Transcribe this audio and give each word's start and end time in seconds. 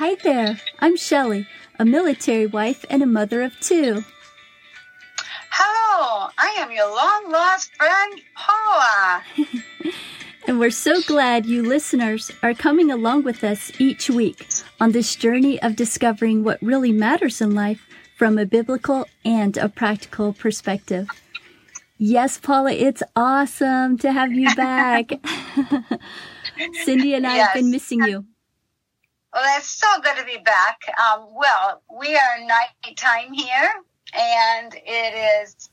Hi 0.00 0.14
there. 0.14 0.58
I'm 0.78 0.96
Shelley, 0.96 1.46
a 1.78 1.84
military 1.84 2.46
wife 2.46 2.86
and 2.88 3.02
a 3.02 3.06
mother 3.06 3.42
of 3.42 3.60
two. 3.60 4.02
Hello, 5.50 6.30
I 6.38 6.56
am 6.56 6.72
your 6.72 6.88
long 6.88 7.30
lost 7.30 7.70
friend, 7.74 8.18
Paula. 8.34 9.22
and 10.48 10.58
we're 10.58 10.70
so 10.70 11.02
glad 11.02 11.44
you 11.44 11.62
listeners 11.62 12.30
are 12.42 12.54
coming 12.54 12.90
along 12.90 13.24
with 13.24 13.44
us 13.44 13.78
each 13.78 14.08
week 14.08 14.48
on 14.80 14.92
this 14.92 15.14
journey 15.14 15.60
of 15.60 15.76
discovering 15.76 16.44
what 16.44 16.62
really 16.62 16.92
matters 16.92 17.42
in 17.42 17.54
life 17.54 17.86
from 18.16 18.38
a 18.38 18.46
biblical 18.46 19.06
and 19.22 19.58
a 19.58 19.68
practical 19.68 20.32
perspective. 20.32 21.08
Yes, 21.98 22.38
Paula, 22.38 22.72
it's 22.72 23.02
awesome 23.14 23.98
to 23.98 24.10
have 24.10 24.32
you 24.32 24.48
back. 24.56 25.10
Cindy 26.84 27.12
and 27.12 27.26
I 27.26 27.36
yes. 27.36 27.48
have 27.48 27.54
been 27.56 27.70
missing 27.70 28.02
you. 28.04 28.24
Well, 29.32 29.44
that's 29.44 29.70
so 29.70 29.86
good 30.02 30.16
to 30.16 30.24
be 30.24 30.38
back. 30.44 30.80
Um, 30.98 31.28
well, 31.34 31.82
we 32.00 32.16
are 32.16 32.38
nighttime 32.40 33.32
here, 33.32 33.70
and 34.12 34.74
it 34.74 35.44
is 35.44 35.70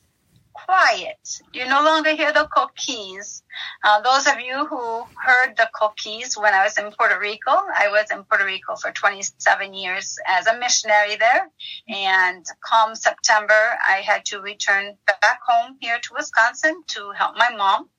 quiet. 0.53 1.41
You 1.53 1.65
no 1.65 1.81
longer 1.83 2.15
hear 2.15 2.31
the 2.31 2.47
coquís. 2.55 3.41
Uh, 3.83 4.01
those 4.01 4.27
of 4.27 4.39
you 4.39 4.67
who 4.67 5.03
heard 5.23 5.55
the 5.57 5.69
coquís 5.73 6.39
when 6.39 6.53
I 6.53 6.63
was 6.63 6.77
in 6.77 6.91
Puerto 6.91 7.19
Rico, 7.19 7.51
I 7.51 7.87
was 7.89 8.11
in 8.11 8.23
Puerto 8.25 8.45
Rico 8.45 8.75
for 8.75 8.91
27 8.91 9.73
years 9.73 10.17
as 10.27 10.45
a 10.45 10.57
missionary 10.59 11.15
there. 11.15 11.49
And 11.87 12.45
come 12.67 12.95
September, 12.95 13.77
I 13.87 14.01
had 14.05 14.25
to 14.25 14.39
return 14.39 14.97
back 15.07 15.39
home 15.47 15.77
here 15.79 15.99
to 15.99 16.13
Wisconsin 16.15 16.83
to 16.89 17.11
help 17.17 17.35
my 17.37 17.49
mom. 17.55 17.89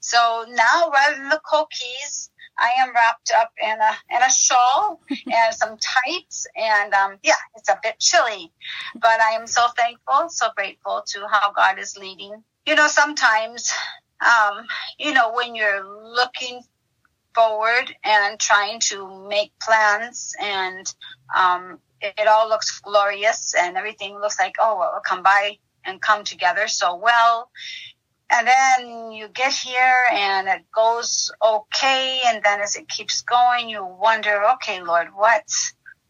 So 0.00 0.44
now 0.48 0.90
rather 0.92 1.16
than 1.16 1.28
the 1.28 1.40
coquís, 1.44 2.30
I 2.58 2.82
am 2.82 2.92
wrapped 2.92 3.30
up 3.34 3.52
in 3.62 3.78
a 3.80 4.16
in 4.16 4.22
a 4.22 4.30
shawl 4.30 5.00
and 5.10 5.54
some 5.54 5.78
tights, 5.78 6.46
and 6.56 6.92
um, 6.92 7.18
yeah, 7.22 7.34
it's 7.56 7.68
a 7.68 7.78
bit 7.82 7.98
chilly, 7.98 8.52
but 8.94 9.20
I 9.20 9.32
am 9.32 9.46
so 9.46 9.66
thankful, 9.76 10.28
so 10.28 10.48
grateful 10.56 11.02
to 11.08 11.26
how 11.30 11.52
God 11.52 11.78
is 11.78 11.96
leading. 11.96 12.42
You 12.66 12.74
know, 12.74 12.88
sometimes, 12.88 13.72
um, 14.20 14.66
you 14.98 15.12
know, 15.12 15.32
when 15.32 15.54
you're 15.54 15.84
looking 15.84 16.62
forward 17.34 17.94
and 18.04 18.38
trying 18.38 18.80
to 18.80 19.28
make 19.28 19.52
plans, 19.60 20.34
and 20.40 20.92
um, 21.36 21.78
it, 22.00 22.14
it 22.18 22.28
all 22.28 22.48
looks 22.48 22.80
glorious, 22.80 23.54
and 23.54 23.76
everything 23.76 24.18
looks 24.18 24.38
like 24.38 24.54
oh, 24.60 24.78
well, 24.78 24.88
it'll 24.88 25.00
come 25.00 25.22
by 25.22 25.58
and 25.84 26.02
come 26.02 26.24
together 26.24 26.68
so 26.68 26.96
well 26.96 27.50
and 28.30 28.46
then 28.46 29.12
you 29.12 29.28
get 29.28 29.52
here 29.52 30.02
and 30.12 30.48
it 30.48 30.62
goes 30.74 31.30
okay 31.44 32.20
and 32.26 32.42
then 32.42 32.60
as 32.60 32.76
it 32.76 32.88
keeps 32.88 33.22
going 33.22 33.68
you 33.68 33.84
wonder 33.84 34.42
okay 34.54 34.82
lord 34.82 35.08
what 35.14 35.44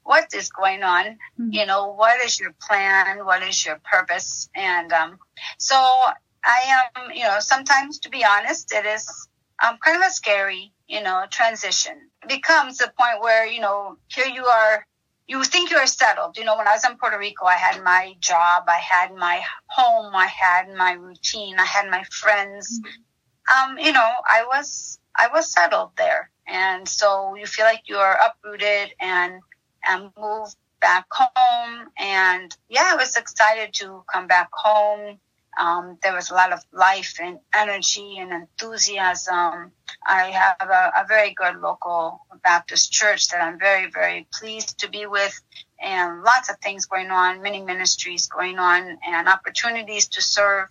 what 0.08 0.32
is 0.34 0.48
going 0.48 0.82
on? 0.82 1.04
Mm-hmm. 1.04 1.52
you 1.52 1.66
know 1.66 1.92
what 1.92 2.24
is 2.24 2.40
your 2.40 2.54
plan? 2.66 3.26
What 3.26 3.42
is 3.42 3.64
your 3.66 3.78
purpose? 3.84 4.48
And 4.54 4.90
um, 4.92 5.18
so 5.58 5.76
i 5.76 6.60
am 6.96 7.10
you 7.14 7.24
know 7.24 7.38
sometimes 7.40 7.98
to 7.98 8.08
be 8.10 8.24
honest 8.24 8.72
it 8.72 8.86
is 8.86 9.28
um, 9.62 9.76
kind 9.84 9.96
of 9.96 10.08
a 10.08 10.10
scary 10.10 10.72
you 10.88 11.02
know 11.02 11.24
transition. 11.30 11.96
It 12.22 12.28
becomes 12.28 12.80
a 12.80 12.92
point 12.98 13.20
where 13.20 13.46
you 13.46 13.60
know 13.60 13.98
here 14.08 14.26
you 14.26 14.44
are 14.46 14.86
you 15.28 15.44
think 15.44 15.70
you're 15.70 15.86
settled. 15.86 16.38
You 16.38 16.44
know, 16.44 16.56
when 16.56 16.66
I 16.66 16.72
was 16.72 16.84
in 16.84 16.96
Puerto 16.96 17.18
Rico, 17.18 17.44
I 17.44 17.54
had 17.56 17.84
my 17.84 18.16
job, 18.18 18.64
I 18.66 18.78
had 18.78 19.14
my 19.14 19.42
home, 19.66 20.16
I 20.16 20.26
had 20.26 20.74
my 20.74 20.92
routine, 20.92 21.56
I 21.58 21.66
had 21.66 21.90
my 21.90 22.02
friends. 22.10 22.80
Mm-hmm. 22.80 23.70
Um, 23.70 23.78
you 23.78 23.92
know, 23.92 24.10
I 24.26 24.44
was 24.46 24.98
I 25.14 25.28
was 25.28 25.52
settled 25.52 25.90
there, 25.96 26.30
and 26.46 26.88
so 26.88 27.34
you 27.34 27.46
feel 27.46 27.66
like 27.66 27.82
you're 27.86 28.18
uprooted 28.24 28.94
and 29.00 29.40
and 29.86 30.10
move 30.18 30.48
back 30.80 31.06
home. 31.10 31.88
And 31.98 32.56
yeah, 32.68 32.90
I 32.92 32.96
was 32.96 33.16
excited 33.16 33.74
to 33.74 34.04
come 34.12 34.26
back 34.26 34.48
home 34.52 35.18
um, 35.58 35.98
there 36.02 36.14
was 36.14 36.30
a 36.30 36.34
lot 36.34 36.52
of 36.52 36.60
life 36.72 37.18
and 37.20 37.38
energy 37.54 38.18
and 38.18 38.32
enthusiasm. 38.32 39.72
I 40.06 40.30
have 40.30 40.68
a, 40.70 40.92
a, 41.02 41.06
very 41.06 41.34
good 41.34 41.60
local 41.60 42.20
Baptist 42.44 42.92
church 42.92 43.28
that 43.28 43.42
I'm 43.42 43.58
very, 43.58 43.90
very 43.90 44.28
pleased 44.32 44.78
to 44.80 44.88
be 44.88 45.06
with, 45.06 45.40
and 45.80 46.22
lots 46.22 46.48
of 46.48 46.56
things 46.58 46.86
going 46.86 47.10
on, 47.10 47.42
many 47.42 47.60
ministries 47.60 48.28
going 48.28 48.58
on, 48.58 48.98
and 49.04 49.28
opportunities 49.28 50.08
to 50.08 50.22
serve. 50.22 50.68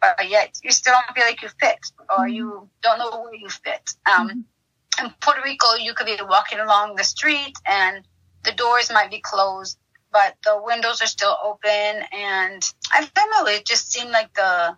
But 0.00 0.28
yet, 0.28 0.58
you 0.62 0.70
still 0.70 0.94
don't 0.94 1.14
feel 1.14 1.26
like 1.26 1.42
you 1.42 1.48
fit, 1.60 1.78
or 2.16 2.26
you 2.26 2.68
don't 2.82 2.98
know 2.98 3.10
where 3.20 3.34
you 3.34 3.50
fit. 3.50 3.90
Um, 4.10 4.28
mm-hmm. 4.28 5.04
In 5.04 5.14
Puerto 5.20 5.42
Rico, 5.44 5.74
you 5.74 5.92
could 5.92 6.06
be 6.06 6.16
walking 6.26 6.60
along 6.60 6.96
the 6.96 7.04
street, 7.04 7.54
and 7.66 8.06
the 8.44 8.52
doors 8.52 8.90
might 8.90 9.10
be 9.10 9.20
closed 9.20 9.78
but 10.16 10.34
the 10.44 10.58
windows 10.64 11.02
are 11.02 11.06
still 11.06 11.36
open. 11.44 11.68
And 11.70 12.62
I 12.90 13.06
don't 13.14 13.30
know, 13.32 13.52
it 13.52 13.66
just 13.66 13.92
seemed 13.92 14.10
like 14.10 14.32
the 14.32 14.76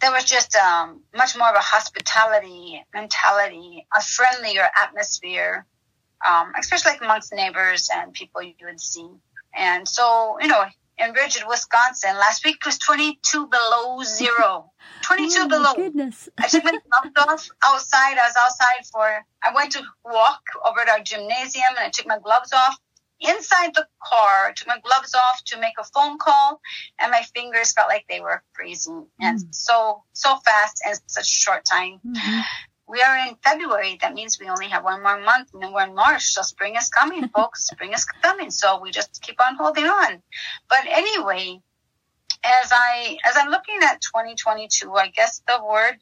there 0.00 0.12
was 0.12 0.24
just 0.24 0.54
um, 0.54 1.00
much 1.16 1.36
more 1.36 1.48
of 1.48 1.56
a 1.56 1.60
hospitality 1.60 2.84
mentality, 2.94 3.86
a 3.96 4.02
friendlier 4.02 4.68
atmosphere, 4.80 5.66
um, 6.28 6.52
especially 6.58 6.92
like 6.92 7.00
amongst 7.00 7.32
neighbors 7.32 7.88
and 7.92 8.12
people 8.12 8.42
you 8.42 8.54
would 8.62 8.80
see. 8.80 9.08
And 9.56 9.88
so, 9.88 10.36
you 10.40 10.48
know, 10.48 10.64
in 10.98 11.12
Bridget, 11.12 11.44
Wisconsin, 11.48 12.14
last 12.16 12.44
week 12.44 12.64
was 12.64 12.78
22 12.78 13.48
below 13.48 14.02
zero. 14.04 14.70
22 15.02 15.38
oh, 15.40 15.48
below. 15.48 15.74
Goodness. 15.74 16.28
I 16.38 16.46
took 16.46 16.62
my 16.62 16.72
gloves 17.14 17.16
off 17.16 17.48
outside. 17.64 18.18
I 18.18 18.26
was 18.26 18.36
outside 18.38 18.86
for, 18.92 19.24
I 19.42 19.54
went 19.54 19.72
to 19.72 19.82
walk 20.04 20.42
over 20.64 20.84
to 20.84 20.90
our 20.90 21.00
gymnasium 21.00 21.70
and 21.70 21.86
I 21.86 21.90
took 21.90 22.06
my 22.06 22.18
gloves 22.18 22.52
off 22.52 22.76
inside 23.20 23.74
the 23.74 23.86
car, 24.02 24.52
took 24.54 24.68
my 24.68 24.78
gloves 24.80 25.14
off 25.14 25.42
to 25.46 25.60
make 25.60 25.74
a 25.78 25.84
phone 25.84 26.18
call, 26.18 26.60
and 27.00 27.10
my 27.10 27.22
fingers 27.34 27.72
felt 27.72 27.88
like 27.88 28.04
they 28.08 28.20
were 28.20 28.42
freezing. 28.52 29.06
And 29.20 29.38
mm. 29.38 29.54
so, 29.54 30.02
so 30.12 30.36
fast 30.44 30.82
and 30.86 30.98
such 31.06 31.24
a 31.24 31.26
short 31.26 31.64
time. 31.64 32.00
Mm-hmm. 32.06 32.40
We 32.88 33.02
are 33.02 33.16
in 33.26 33.36
February. 33.42 33.98
That 34.00 34.14
means 34.14 34.38
we 34.38 34.48
only 34.48 34.68
have 34.68 34.84
one 34.84 35.02
more 35.02 35.20
month, 35.20 35.50
and 35.52 35.62
then 35.62 35.72
we're 35.72 35.86
in 35.86 35.94
March. 35.94 36.24
So 36.24 36.42
spring 36.42 36.76
is 36.76 36.88
coming, 36.88 37.28
folks. 37.34 37.66
spring 37.66 37.92
is 37.92 38.04
coming. 38.04 38.50
So 38.50 38.80
we 38.80 38.90
just 38.90 39.20
keep 39.22 39.40
on 39.40 39.56
holding 39.56 39.86
on. 39.86 40.22
But 40.68 40.86
anyway, 40.86 41.60
as 42.44 42.70
I 42.72 43.18
as 43.24 43.36
I'm 43.36 43.50
looking 43.50 43.80
at 43.82 44.00
2022, 44.02 44.92
I 44.92 45.08
guess 45.08 45.42
the 45.48 45.60
word 45.64 45.96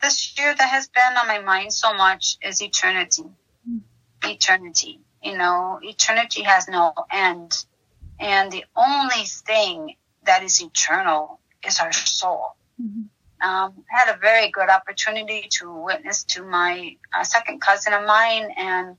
this 0.00 0.38
year 0.38 0.54
that 0.54 0.68
has 0.68 0.88
been 0.88 1.16
on 1.18 1.26
my 1.26 1.40
mind 1.40 1.72
so 1.72 1.92
much 1.92 2.36
is 2.42 2.62
eternity. 2.62 3.24
Mm. 3.68 3.80
Eternity 4.24 5.00
you 5.24 5.36
know, 5.38 5.80
eternity 5.82 6.42
has 6.42 6.68
no 6.68 6.92
end. 7.10 7.64
And 8.20 8.52
the 8.52 8.64
only 8.76 9.24
thing 9.24 9.96
that 10.24 10.42
is 10.42 10.62
eternal 10.62 11.40
is 11.66 11.80
our 11.80 11.92
soul. 11.92 12.56
Mm-hmm. 12.80 13.02
Um, 13.46 13.84
I 13.92 13.98
had 13.98 14.14
a 14.14 14.18
very 14.18 14.50
good 14.50 14.68
opportunity 14.68 15.48
to 15.58 15.72
witness 15.72 16.24
to 16.24 16.42
my 16.42 16.96
uh, 17.14 17.24
second 17.24 17.60
cousin 17.60 17.92
of 17.92 18.06
mine 18.06 18.48
and 18.56 18.96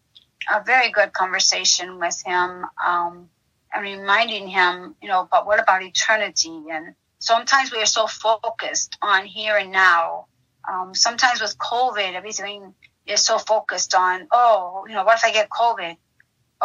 a 0.54 0.64
very 0.64 0.92
good 0.92 1.14
conversation 1.14 2.00
with 2.00 2.22
him 2.24 2.66
um, 2.86 3.30
and 3.74 3.84
reminding 3.84 4.48
him, 4.48 4.96
you 5.02 5.08
know, 5.08 5.28
but 5.32 5.46
what 5.46 5.60
about 5.60 5.82
eternity? 5.82 6.66
And 6.72 6.96
sometimes 7.18 7.72
we 7.72 7.82
are 7.82 7.88
so 7.88 8.08
focused 8.08 8.98
on 9.02 9.26
here 9.26 9.58
and 9.58 9.72
now. 9.72 10.28
Um, 10.70 10.94
sometimes 10.94 11.42
with 11.42 11.58
COVID, 11.58 12.14
everything 12.14 12.74
is 13.08 13.22
so 13.22 13.38
focused 13.38 13.96
on, 13.96 14.28
oh, 14.32 14.86
you 14.88 14.94
know, 14.94 15.04
what 15.04 15.18
if 15.18 15.24
I 15.24 15.32
get 15.32 15.50
COVID? 15.50 15.98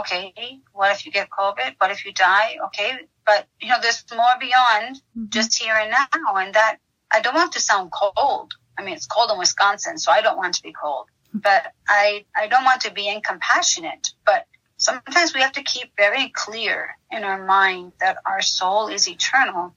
Okay, 0.00 0.60
what 0.72 0.92
if 0.92 1.06
you 1.06 1.12
get 1.12 1.30
COVID? 1.30 1.74
What 1.78 1.90
if 1.90 2.04
you 2.04 2.12
die? 2.12 2.58
Okay, 2.66 2.92
but 3.26 3.46
you 3.60 3.68
know, 3.68 3.76
there's 3.80 4.04
more 4.14 4.36
beyond 4.38 4.96
mm-hmm. 4.96 5.24
just 5.28 5.60
here 5.60 5.74
and 5.74 5.90
now, 5.90 6.36
and 6.36 6.54
that 6.54 6.78
I 7.10 7.20
don't 7.20 7.34
want 7.34 7.52
to 7.52 7.60
sound 7.60 7.90
cold. 7.92 8.52
I 8.78 8.84
mean, 8.84 8.94
it's 8.94 9.06
cold 9.06 9.30
in 9.30 9.38
Wisconsin, 9.38 9.98
so 9.98 10.10
I 10.12 10.22
don't 10.22 10.36
want 10.36 10.54
to 10.54 10.62
be 10.62 10.72
cold, 10.72 11.06
mm-hmm. 11.28 11.38
but 11.38 11.72
I 11.88 12.24
I 12.36 12.46
don't 12.48 12.64
want 12.64 12.82
to 12.82 12.92
be 12.92 13.08
incompassionate. 13.08 14.12
But 14.24 14.46
sometimes 14.76 15.34
we 15.34 15.40
have 15.40 15.52
to 15.52 15.62
keep 15.62 15.92
very 15.96 16.30
clear 16.30 16.96
in 17.10 17.24
our 17.24 17.44
mind 17.44 17.92
that 18.00 18.18
our 18.26 18.42
soul 18.42 18.88
is 18.88 19.08
eternal. 19.08 19.74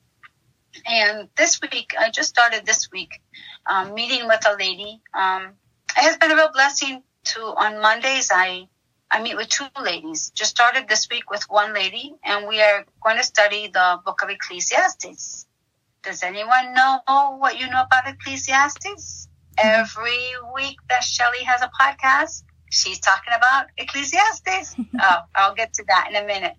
And 0.88 1.30
this 1.38 1.62
week, 1.62 1.94
I 2.00 2.10
just 2.10 2.30
started 2.30 2.66
this 2.66 2.90
week 2.92 3.22
um, 3.70 3.94
meeting 3.94 4.28
with 4.28 4.44
a 4.48 4.56
lady. 4.58 5.02
Um, 5.14 5.54
it 5.96 6.02
has 6.02 6.18
been 6.18 6.32
a 6.32 6.36
real 6.36 6.52
blessing 6.52 7.04
to 7.26 7.42
on 7.42 7.82
Mondays. 7.82 8.32
I 8.34 8.68
I 9.14 9.22
meet 9.22 9.36
with 9.36 9.50
two 9.50 9.68
ladies. 9.80 10.32
Just 10.32 10.50
started 10.50 10.88
this 10.88 11.08
week 11.08 11.30
with 11.30 11.44
one 11.44 11.72
lady, 11.72 12.16
and 12.26 12.48
we 12.48 12.60
are 12.64 12.84
going 13.04 13.18
to 13.18 13.24
study 13.24 13.68
the 13.68 14.00
book 14.04 14.24
of 14.24 14.30
Ecclesiastes. 14.32 15.46
Does 16.02 16.24
anyone 16.24 16.74
know 16.74 17.00
what 17.38 17.60
you 17.60 17.70
know 17.70 17.84
about 17.84 18.08
Ecclesiastes? 18.08 19.28
Every 19.60 20.32
week 20.56 20.78
that 20.90 21.04
Shelley 21.04 21.44
has 21.44 21.62
a 21.62 21.70
podcast, 21.80 22.44
she's 22.72 23.00
talking 23.00 23.36
about 23.38 23.68
Ecclesiastes. 23.78 24.78
oh, 25.00 25.18
I'll 25.36 25.54
get 25.54 25.74
to 25.76 25.84
that 25.90 26.08
in 26.10 26.16
a 26.16 26.26
minute. 26.26 26.56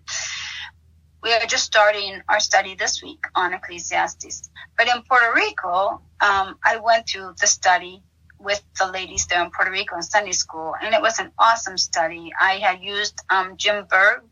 We 1.21 1.33
are 1.33 1.45
just 1.47 1.65
starting 1.65 2.21
our 2.29 2.39
study 2.39 2.75
this 2.75 3.03
week 3.03 3.25
on 3.35 3.53
Ecclesiastes. 3.53 4.49
But 4.77 4.87
in 4.87 5.01
Puerto 5.01 5.33
Rico, 5.35 6.01
um, 6.21 6.57
I 6.63 6.79
went 6.81 7.09
through 7.09 7.33
the 7.37 7.47
study 7.47 8.01
with 8.39 8.63
the 8.79 8.87
ladies 8.91 9.27
there 9.27 9.43
in 9.43 9.51
Puerto 9.51 9.71
Rico 9.71 9.95
in 9.95 10.03
Sunday 10.03 10.31
school, 10.31 10.73
and 10.81 10.93
it 10.93 11.01
was 11.01 11.19
an 11.19 11.31
awesome 11.37 11.77
study. 11.77 12.31
I 12.39 12.53
had 12.53 12.81
used 12.81 13.19
um, 13.29 13.57
Jim 13.57 13.85
Berg. 13.89 14.23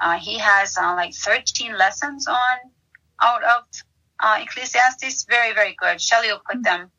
Uh, 0.00 0.18
he 0.18 0.38
has 0.38 0.76
uh, 0.78 0.94
like 0.94 1.14
13 1.14 1.76
lessons 1.76 2.26
on 2.26 2.58
out 3.22 3.42
of 3.42 3.64
uh, 4.20 4.38
Ecclesiastes. 4.40 5.26
Very, 5.28 5.52
very 5.54 5.76
good. 5.78 6.00
Shelley 6.00 6.28
will 6.28 6.42
put 6.50 6.62
them 6.62 6.90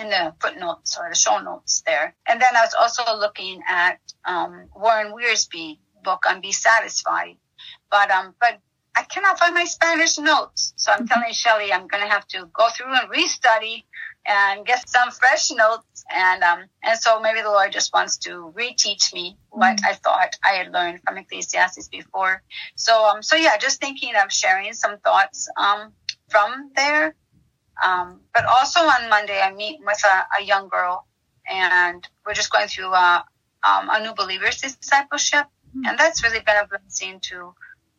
in 0.00 0.08
the 0.08 0.34
footnotes 0.40 0.98
or 0.98 1.08
the 1.08 1.14
show 1.14 1.38
notes 1.38 1.82
there. 1.86 2.14
And 2.26 2.40
then 2.40 2.56
I 2.56 2.62
was 2.62 2.74
also 2.74 3.16
looking 3.18 3.62
at 3.68 4.00
um, 4.24 4.68
Warren 4.74 5.12
Wiersbe 5.12 5.78
book 6.02 6.24
on 6.28 6.40
Be 6.40 6.52
Satisfied. 6.52 7.36
But 7.90 8.10
um, 8.10 8.34
but 8.40 8.58
I 8.96 9.02
cannot 9.02 9.38
find 9.38 9.54
my 9.54 9.64
Spanish 9.64 10.18
notes. 10.18 10.72
So 10.76 10.92
I'm 10.92 11.06
telling 11.06 11.32
Shelley 11.32 11.72
I'm 11.72 11.86
going 11.86 12.02
to 12.02 12.08
have 12.08 12.26
to 12.28 12.48
go 12.52 12.68
through 12.70 12.94
and 12.94 13.10
restudy 13.10 13.84
and 14.26 14.66
get 14.66 14.88
some 14.88 15.10
fresh 15.10 15.50
notes. 15.50 16.04
And 16.14 16.42
um, 16.42 16.64
and 16.82 16.98
so 16.98 17.20
maybe 17.20 17.42
the 17.42 17.50
Lord 17.50 17.72
just 17.72 17.92
wants 17.92 18.18
to 18.18 18.52
reteach 18.56 19.12
me 19.12 19.38
what 19.50 19.76
mm-hmm. 19.76 19.90
I 19.90 19.94
thought 19.94 20.36
I 20.44 20.54
had 20.54 20.72
learned 20.72 21.00
from 21.06 21.18
Ecclesiastes 21.18 21.88
before. 21.88 22.42
So 22.76 23.04
um, 23.04 23.22
so 23.22 23.36
yeah, 23.36 23.56
just 23.56 23.80
thinking 23.80 24.12
of 24.22 24.30
sharing 24.32 24.72
some 24.72 24.98
thoughts 24.98 25.48
um 25.56 25.92
from 26.28 26.70
there. 26.76 27.14
Um, 27.82 28.20
but 28.32 28.44
also 28.44 28.80
on 28.80 29.10
Monday, 29.10 29.40
I 29.40 29.52
meet 29.52 29.80
with 29.84 30.00
a, 30.04 30.40
a 30.40 30.44
young 30.44 30.68
girl, 30.68 31.06
and 31.50 32.06
we're 32.24 32.34
just 32.34 32.52
going 32.52 32.68
through 32.68 32.92
uh, 32.92 33.22
um, 33.68 33.88
a 33.90 34.00
new 34.00 34.14
believers 34.14 34.60
discipleship, 34.60 35.46
mm-hmm. 35.46 35.86
and 35.86 35.98
that's 35.98 36.22
really 36.22 36.40
been 36.40 36.56
a 36.56 36.68
blessing 36.68 37.18
to 37.22 37.52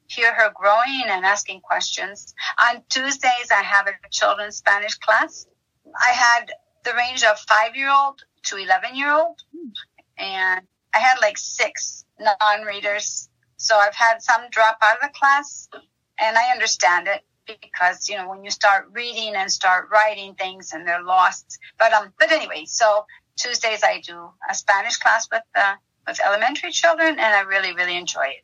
hear 0.08 0.34
her 0.34 0.52
growing 0.54 1.04
and 1.08 1.26
asking 1.26 1.62
questions. 1.62 2.34
On 2.62 2.82
Tuesdays, 2.90 3.52
I 3.52 3.64
have 3.64 3.88
a 3.88 3.94
children's 4.12 4.58
Spanish 4.58 4.96
class. 4.96 5.48
I 6.04 6.12
had 6.12 6.52
the 6.84 6.94
range 6.94 7.24
of 7.24 7.40
five 7.40 7.76
year 7.76 7.92
old 7.92 8.22
to 8.44 8.58
11 8.58 8.96
year 8.96 9.12
old, 9.12 9.40
and 10.18 10.62
I 10.94 11.00
had 11.00 11.18
like 11.22 11.38
six 11.38 12.06
non 12.20 12.62
readers. 12.62 13.30
So 13.58 13.76
I've 13.78 13.96
had 13.96 14.22
some 14.22 14.50
drop 14.52 14.78
out 14.82 14.98
of 14.98 15.02
the 15.02 15.18
class, 15.18 15.68
and 16.20 16.38
I 16.38 16.52
understand 16.52 17.08
it 17.08 17.22
because 17.48 18.10
you 18.10 18.18
know 18.18 18.28
when 18.30 18.44
you 18.44 18.50
start 18.50 18.90
reading 18.92 19.36
and 19.36 19.52
start 19.52 19.90
writing 19.92 20.36
things 20.36 20.74
and 20.74 20.88
they're 20.88 21.04
lost. 21.04 21.60
But 21.78 21.94
um, 21.94 22.14
but 22.20 22.32
anyway, 22.32 22.66
so 22.66 23.06
Tuesdays 23.38 23.84
I 23.84 24.02
do 24.02 24.30
a 24.50 24.56
Spanish 24.56 24.98
class 24.98 25.28
with 25.32 25.44
uh, 25.56 25.76
with 26.08 26.20
elementary 26.26 26.72
children, 26.72 27.10
and 27.10 27.20
I 27.20 27.42
really 27.42 27.74
really 27.74 27.98
enjoy 27.98 28.26
it. 28.26 28.44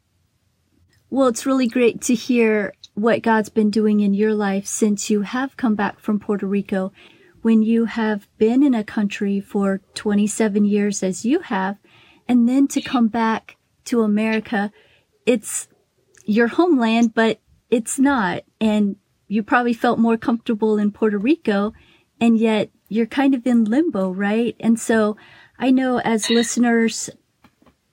Well, 1.10 1.28
it's 1.28 1.46
really 1.46 1.68
great 1.68 2.02
to 2.04 2.16
hear 2.16 2.74
what 2.94 3.22
God's 3.22 3.50
been 3.50 3.70
doing 3.70 4.00
in 4.00 4.14
your 4.14 4.34
life 4.34 4.66
since 4.66 5.10
you 5.10 5.22
have 5.22 5.58
come 5.58 5.76
back 5.76 6.00
from 6.00 6.20
Puerto 6.20 6.48
Rico. 6.48 6.94
When 7.42 7.64
you 7.64 7.86
have 7.86 8.28
been 8.38 8.64
in 8.64 8.74
a 8.74 8.84
country 8.84 9.40
for 9.40 9.82
27 9.96 10.66
years 10.66 11.02
as 11.02 11.26
you 11.26 11.40
have, 11.40 11.78
and 12.28 12.48
then 12.48 12.68
to 12.70 12.82
come 12.82 13.08
back 13.08 13.58
to 13.86 14.02
America, 14.02 14.72
it's 15.26 15.68
your 16.26 16.48
homeland, 16.48 17.14
but 17.14 17.40
it's 17.70 17.98
not. 17.98 18.44
And 18.60 18.96
you 19.28 19.44
probably 19.44 19.74
felt 19.74 19.98
more 19.98 20.18
comfortable 20.18 20.78
in 20.78 20.92
Puerto 20.92 21.18
Rico, 21.18 21.74
and 22.20 22.38
yet 22.38 22.70
you're 22.90 23.06
kind 23.06 23.34
of 23.34 23.48
in 23.48 23.64
limbo, 23.64 24.12
right? 24.12 24.56
And 24.60 24.80
so 24.80 25.18
I 25.58 25.72
know 25.72 26.00
as 26.00 26.30
listeners 26.30 27.10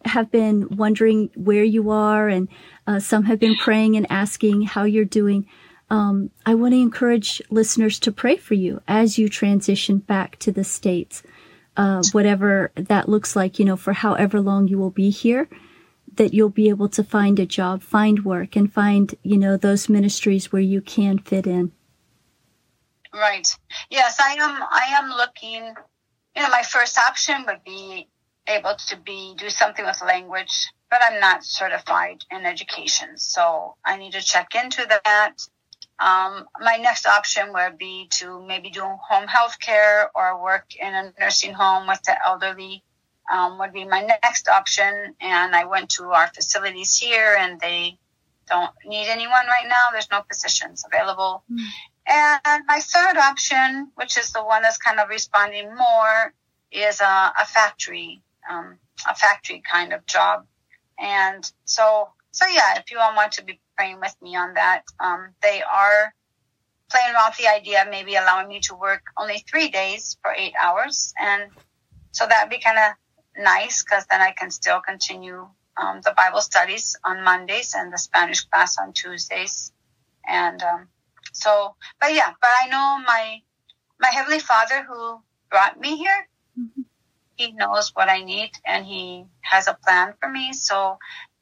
have 0.04 0.30
been 0.30 0.68
wondering 0.76 1.30
where 1.36 1.64
you 1.64 1.90
are, 1.90 2.28
and 2.28 2.48
uh, 2.86 2.98
some 2.98 3.24
have 3.24 3.38
been 3.38 3.56
praying 3.56 3.96
and 3.96 4.06
asking 4.10 4.62
how 4.62 4.84
you're 4.84 5.04
doing. 5.04 5.46
Um, 5.90 6.30
I 6.44 6.54
want 6.54 6.74
to 6.74 6.78
encourage 6.78 7.40
listeners 7.50 7.98
to 8.00 8.12
pray 8.12 8.36
for 8.36 8.54
you 8.54 8.82
as 8.86 9.18
you 9.18 9.28
transition 9.28 9.98
back 9.98 10.38
to 10.40 10.52
the 10.52 10.64
States, 10.64 11.22
uh, 11.76 12.02
whatever 12.12 12.72
that 12.74 13.08
looks 13.08 13.34
like, 13.34 13.58
you 13.58 13.64
know, 13.64 13.76
for 13.76 13.94
however 13.94 14.40
long 14.40 14.68
you 14.68 14.78
will 14.78 14.90
be 14.90 15.10
here 15.10 15.48
that 16.18 16.34
you'll 16.34 16.50
be 16.50 16.68
able 16.68 16.88
to 16.90 17.02
find 17.02 17.38
a 17.38 17.46
job, 17.46 17.80
find 17.80 18.24
work, 18.24 18.56
and 18.56 18.72
find, 18.72 19.14
you 19.22 19.38
know, 19.38 19.56
those 19.56 19.88
ministries 19.88 20.52
where 20.52 20.60
you 20.60 20.80
can 20.80 21.18
fit 21.18 21.46
in. 21.46 21.72
Right. 23.14 23.48
Yes, 23.88 24.18
I 24.20 24.34
am. 24.34 24.62
I 24.70 24.98
am 24.98 25.10
looking. 25.10 25.74
You 26.36 26.42
know, 26.42 26.50
my 26.50 26.62
first 26.62 26.98
option 26.98 27.44
would 27.46 27.64
be 27.64 28.08
able 28.46 28.74
to 28.88 28.96
be 28.96 29.34
do 29.38 29.48
something 29.48 29.84
with 29.84 30.02
language, 30.02 30.70
but 30.90 31.00
I'm 31.02 31.20
not 31.20 31.44
certified 31.44 32.24
in 32.30 32.44
education, 32.44 33.16
so 33.16 33.76
I 33.84 33.96
need 33.96 34.12
to 34.12 34.20
check 34.20 34.48
into 34.54 34.86
that. 35.04 35.34
Um, 36.00 36.46
my 36.60 36.76
next 36.76 37.06
option 37.06 37.52
would 37.52 37.76
be 37.76 38.06
to 38.12 38.40
maybe 38.46 38.70
do 38.70 38.82
home 38.82 39.26
health 39.26 39.58
care 39.58 40.10
or 40.14 40.40
work 40.42 40.76
in 40.76 40.94
a 40.94 41.12
nursing 41.18 41.52
home 41.52 41.88
with 41.88 42.02
the 42.04 42.16
elderly 42.24 42.84
um, 43.32 43.58
would 43.58 43.72
be 43.72 43.84
my 43.84 44.02
next 44.02 44.48
option. 44.48 45.14
And 45.20 45.54
I 45.54 45.64
went 45.64 45.90
to 45.90 46.04
our 46.04 46.28
facilities 46.28 46.96
here, 46.96 47.36
and 47.38 47.60
they 47.60 47.98
don't 48.48 48.70
need 48.84 49.08
anyone 49.08 49.46
right 49.46 49.66
now. 49.68 49.90
There's 49.92 50.10
no 50.10 50.22
positions 50.22 50.84
available. 50.86 51.42
Mm. 51.52 51.66
And 52.06 52.64
my 52.66 52.80
third 52.80 53.18
option, 53.18 53.90
which 53.96 54.16
is 54.16 54.32
the 54.32 54.42
one 54.42 54.62
that's 54.62 54.78
kind 54.78 54.98
of 54.98 55.08
responding 55.08 55.74
more, 55.74 56.32
is 56.70 57.00
a, 57.00 57.32
a 57.38 57.44
factory, 57.46 58.22
um, 58.48 58.78
a 59.08 59.14
factory 59.14 59.62
kind 59.70 59.92
of 59.92 60.06
job. 60.06 60.46
And 60.98 61.50
so, 61.64 62.08
so 62.30 62.46
yeah, 62.46 62.78
if 62.78 62.90
you 62.90 62.98
all 62.98 63.14
want 63.14 63.32
to 63.32 63.44
be 63.44 63.60
praying 63.78 64.00
with 64.00 64.16
me 64.20 64.36
on 64.36 64.54
that, 64.54 64.82
um, 64.98 65.28
they 65.40 65.62
are 65.62 66.12
playing 66.90 67.14
with 67.14 67.36
the 67.36 67.46
idea 67.46 67.82
of 67.82 67.90
maybe 67.90 68.16
allowing 68.16 68.48
me 68.48 68.60
to 68.60 68.74
work 68.74 69.02
only 69.16 69.44
three 69.48 69.68
days 69.68 70.16
for 70.22 70.32
eight 70.36 70.54
hours. 70.60 71.14
And 71.18 71.50
so 72.12 72.26
that'd 72.26 72.50
be 72.50 72.58
kind 72.58 72.78
of 72.78 73.42
nice 73.42 73.84
because 73.84 74.04
then 74.10 74.20
I 74.20 74.32
can 74.32 74.50
still 74.50 74.80
continue 74.80 75.46
um, 75.80 76.00
the 76.02 76.14
Bible 76.16 76.40
studies 76.40 76.96
on 77.04 77.22
Mondays 77.22 77.74
and 77.76 77.92
the 77.92 77.98
Spanish 77.98 78.44
class 78.46 78.78
on 78.78 78.92
Tuesdays. 78.92 79.72
And 80.26 80.60
um, 80.62 80.88
so, 81.32 81.76
but 82.00 82.12
yeah, 82.12 82.32
but 82.40 82.50
I 82.62 82.68
know 82.68 83.04
my 83.06 83.42
my 84.00 84.08
heavenly 84.08 84.40
Father 84.40 84.84
who 84.88 85.20
brought 85.50 85.78
me 85.78 85.96
here. 85.96 86.28
Mm-hmm. 86.58 86.82
He 87.36 87.52
knows 87.52 87.92
what 87.94 88.08
I 88.08 88.24
need 88.24 88.50
and 88.66 88.84
he 88.84 89.24
has 89.42 89.68
a 89.68 89.78
plan 89.84 90.14
for 90.20 90.28
me. 90.28 90.52
So, 90.52 90.98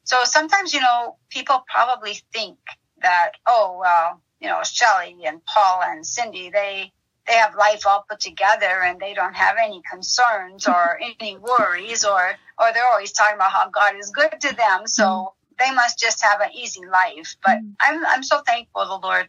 so 0.07 0.23
sometimes 0.23 0.73
you 0.73 0.79
know 0.79 1.17
people 1.29 1.63
probably 1.69 2.19
think 2.33 2.57
that 3.01 3.31
oh 3.45 3.77
well 3.79 4.21
you 4.39 4.47
know 4.47 4.61
Shelley 4.63 5.25
and 5.25 5.43
Paul 5.45 5.81
and 5.83 6.05
Cindy 6.05 6.49
they 6.49 6.91
they 7.27 7.33
have 7.33 7.55
life 7.55 7.85
all 7.85 8.05
put 8.09 8.21
together 8.21 8.83
and 8.83 9.01
they 9.01 9.13
don't 9.13 9.35
have 9.35 9.57
any 9.61 9.81
concerns 9.89 10.65
or 10.65 10.97
any 11.19 11.37
worries 11.37 12.05
or 12.05 12.35
or 12.57 12.73
they're 12.73 12.87
always 12.87 13.11
talking 13.11 13.35
about 13.35 13.51
how 13.51 13.69
God 13.69 13.95
is 13.99 14.09
good 14.09 14.39
to 14.41 14.55
them. 14.55 14.87
So 14.87 15.03
mm-hmm. 15.03 15.55
they 15.59 15.75
must 15.75 15.99
just 15.99 16.23
have 16.23 16.39
an 16.39 16.51
easy 16.55 16.85
life. 16.85 17.35
But 17.43 17.57
mm-hmm. 17.57 17.71
I'm 17.81 18.05
I'm 18.05 18.23
so 18.23 18.41
thankful 18.47 18.85
the 18.85 19.05
Lord 19.05 19.27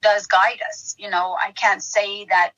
does 0.00 0.26
guide 0.26 0.60
us. 0.70 0.96
You 0.98 1.10
know, 1.10 1.36
I 1.38 1.52
can't 1.52 1.82
say 1.82 2.24
that 2.30 2.54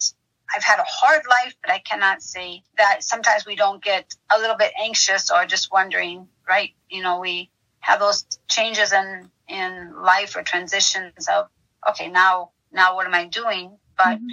I've 0.55 0.65
had 0.65 0.79
a 0.79 0.85
hard 0.87 1.23
life, 1.29 1.55
but 1.63 1.73
I 1.73 1.79
cannot 1.79 2.23
say 2.23 2.63
that 2.77 3.05
sometimes 3.05 3.47
we 3.47 3.57
don't 3.57 3.83
get 3.83 4.15
a 4.35 4.39
little 4.39 4.57
bit 4.57 4.73
anxious 4.81 5.31
or 5.31 5.47
just 5.47 5.71
wondering, 5.73 6.27
right? 6.51 6.73
You 6.91 7.03
know, 7.03 7.21
we 7.21 7.51
have 7.81 8.01
those 8.01 8.27
changes 8.49 8.93
in 8.93 9.31
in 9.49 9.95
life 10.03 10.37
or 10.37 10.43
transitions 10.43 11.29
of 11.29 11.49
okay, 11.89 12.11
now 12.11 12.51
now 12.73 12.97
what 12.97 13.07
am 13.07 13.15
I 13.15 13.27
doing? 13.27 13.79
But 13.97 14.19
mm-hmm 14.19 14.29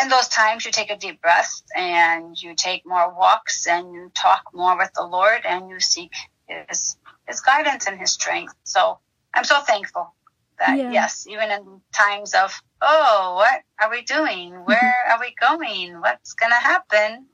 in 0.00 0.08
those 0.08 0.28
times, 0.28 0.64
you 0.64 0.72
take 0.72 0.90
a 0.90 0.96
deep 0.96 1.20
breath 1.20 1.62
and 1.76 2.40
you 2.40 2.54
take 2.54 2.86
more 2.86 3.14
walks 3.14 3.66
and 3.66 3.92
you 3.92 4.10
talk 4.14 4.44
more 4.54 4.76
with 4.76 4.92
the 4.94 5.04
Lord 5.04 5.42
and 5.46 5.68
you 5.68 5.80
seek 5.80 6.12
His 6.46 6.96
His 7.26 7.40
guidance 7.40 7.86
and 7.86 7.98
His 7.98 8.12
strength. 8.12 8.54
So 8.64 8.98
I'm 9.34 9.44
so 9.44 9.60
thankful 9.60 10.14
that 10.58 10.78
yeah. 10.78 10.90
yes, 10.90 11.26
even 11.28 11.50
in 11.50 11.80
times 11.92 12.34
of 12.34 12.58
oh, 12.80 13.34
what 13.36 13.62
are 13.80 13.90
we 13.90 14.02
doing? 14.02 14.52
Where 14.64 14.94
are 15.10 15.20
we 15.20 15.34
going? 15.38 16.00
What's 16.00 16.32
going 16.32 16.52
to 16.52 16.56
happen? 16.56 17.26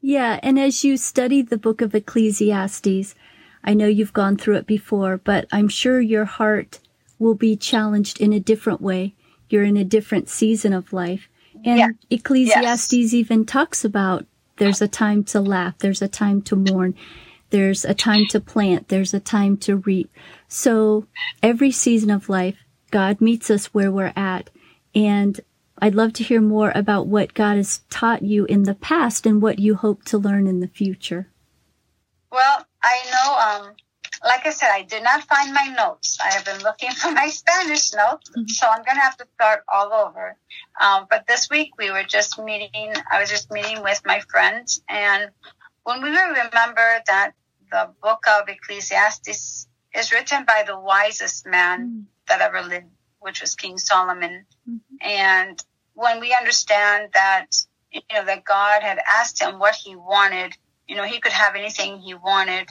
Yeah, 0.00 0.38
and 0.42 0.58
as 0.58 0.84
you 0.84 0.96
study 0.96 1.42
the 1.42 1.58
book 1.58 1.80
of 1.80 1.94
Ecclesiastes, 1.94 3.14
I 3.64 3.74
know 3.74 3.86
you've 3.86 4.12
gone 4.12 4.36
through 4.36 4.56
it 4.56 4.66
before, 4.66 5.18
but 5.18 5.46
I'm 5.50 5.68
sure 5.68 6.00
your 6.00 6.24
heart 6.24 6.78
will 7.18 7.34
be 7.34 7.56
challenged 7.56 8.20
in 8.20 8.32
a 8.32 8.40
different 8.40 8.80
way. 8.80 9.14
You're 9.48 9.64
in 9.64 9.76
a 9.76 9.84
different 9.84 10.28
season 10.28 10.72
of 10.72 10.92
life. 10.92 11.28
And 11.64 11.78
yeah. 11.78 11.88
Ecclesiastes 12.10 12.92
yes. 12.92 13.14
even 13.14 13.44
talks 13.44 13.84
about 13.84 14.26
there's 14.58 14.80
a 14.80 14.88
time 14.88 15.24
to 15.24 15.40
laugh, 15.40 15.78
there's 15.78 16.02
a 16.02 16.08
time 16.08 16.42
to 16.42 16.56
mourn, 16.56 16.94
there's 17.50 17.84
a 17.84 17.94
time 17.94 18.26
to 18.26 18.40
plant, 18.40 18.88
there's 18.88 19.14
a 19.14 19.20
time 19.20 19.56
to 19.58 19.76
reap. 19.76 20.10
So 20.48 21.06
every 21.42 21.70
season 21.72 22.10
of 22.10 22.28
life, 22.28 22.56
God 22.90 23.20
meets 23.20 23.50
us 23.50 23.66
where 23.66 23.90
we're 23.90 24.12
at. 24.14 24.50
And 24.94 25.40
I'd 25.80 25.94
love 25.94 26.12
to 26.14 26.24
hear 26.24 26.40
more 26.40 26.72
about 26.74 27.06
what 27.06 27.34
God 27.34 27.56
has 27.56 27.80
taught 27.90 28.22
you 28.22 28.44
in 28.46 28.64
the 28.64 28.74
past 28.74 29.26
and 29.26 29.40
what 29.40 29.58
you 29.58 29.74
hope 29.74 30.04
to 30.04 30.18
learn 30.18 30.46
in 30.46 30.60
the 30.60 30.68
future. 30.68 31.28
Well, 32.30 32.66
I 32.82 33.00
know 33.10 33.66
um, 33.66 33.74
like 34.24 34.46
I 34.46 34.50
said, 34.50 34.70
I 34.70 34.82
did 34.82 35.02
not 35.02 35.24
find 35.24 35.52
my 35.52 35.72
notes. 35.76 36.18
I 36.20 36.32
have 36.32 36.44
been 36.44 36.62
looking 36.62 36.90
for 37.02 37.10
my 37.10 37.28
Spanish 37.28 37.92
notes, 37.92 38.30
mm-hmm. 38.30 38.46
so 38.46 38.68
I'm 38.68 38.82
going 38.84 38.96
to 38.96 39.02
have 39.02 39.16
to 39.18 39.26
start 39.34 39.64
all 39.72 39.92
over. 39.92 40.36
Um, 40.80 41.06
but 41.08 41.26
this 41.26 41.48
week 41.50 41.70
we 41.78 41.90
were 41.90 42.04
just 42.04 42.38
meeting, 42.38 42.94
I 43.10 43.20
was 43.20 43.30
just 43.30 43.50
meeting 43.50 43.82
with 43.82 44.00
my 44.04 44.20
friends, 44.30 44.82
and 44.88 45.30
when 45.84 46.02
we 46.02 46.10
remember 46.10 47.02
that 47.06 47.32
the 47.70 47.90
book 48.02 48.24
of 48.28 48.48
Ecclesiastes 48.48 49.68
is 49.94 50.12
written 50.12 50.44
by 50.44 50.64
the 50.66 50.78
wisest 50.78 51.46
man 51.46 51.80
mm-hmm. 51.80 52.00
that 52.28 52.40
ever 52.40 52.62
lived, 52.62 52.86
which 53.20 53.40
was 53.40 53.54
King 53.54 53.78
Solomon. 53.78 54.46
Mm-hmm. 54.68 54.96
And 55.00 55.64
when 55.94 56.20
we 56.20 56.36
understand 56.38 57.10
that, 57.14 57.46
you 57.90 58.00
know, 58.12 58.24
that 58.24 58.44
God 58.44 58.82
had 58.82 58.98
asked 59.06 59.40
him 59.40 59.58
what 59.58 59.74
he 59.74 59.96
wanted, 59.96 60.56
you 60.86 60.96
know, 60.96 61.04
he 61.04 61.20
could 61.20 61.32
have 61.32 61.54
anything 61.54 61.98
he 61.98 62.14
wanted. 62.14 62.68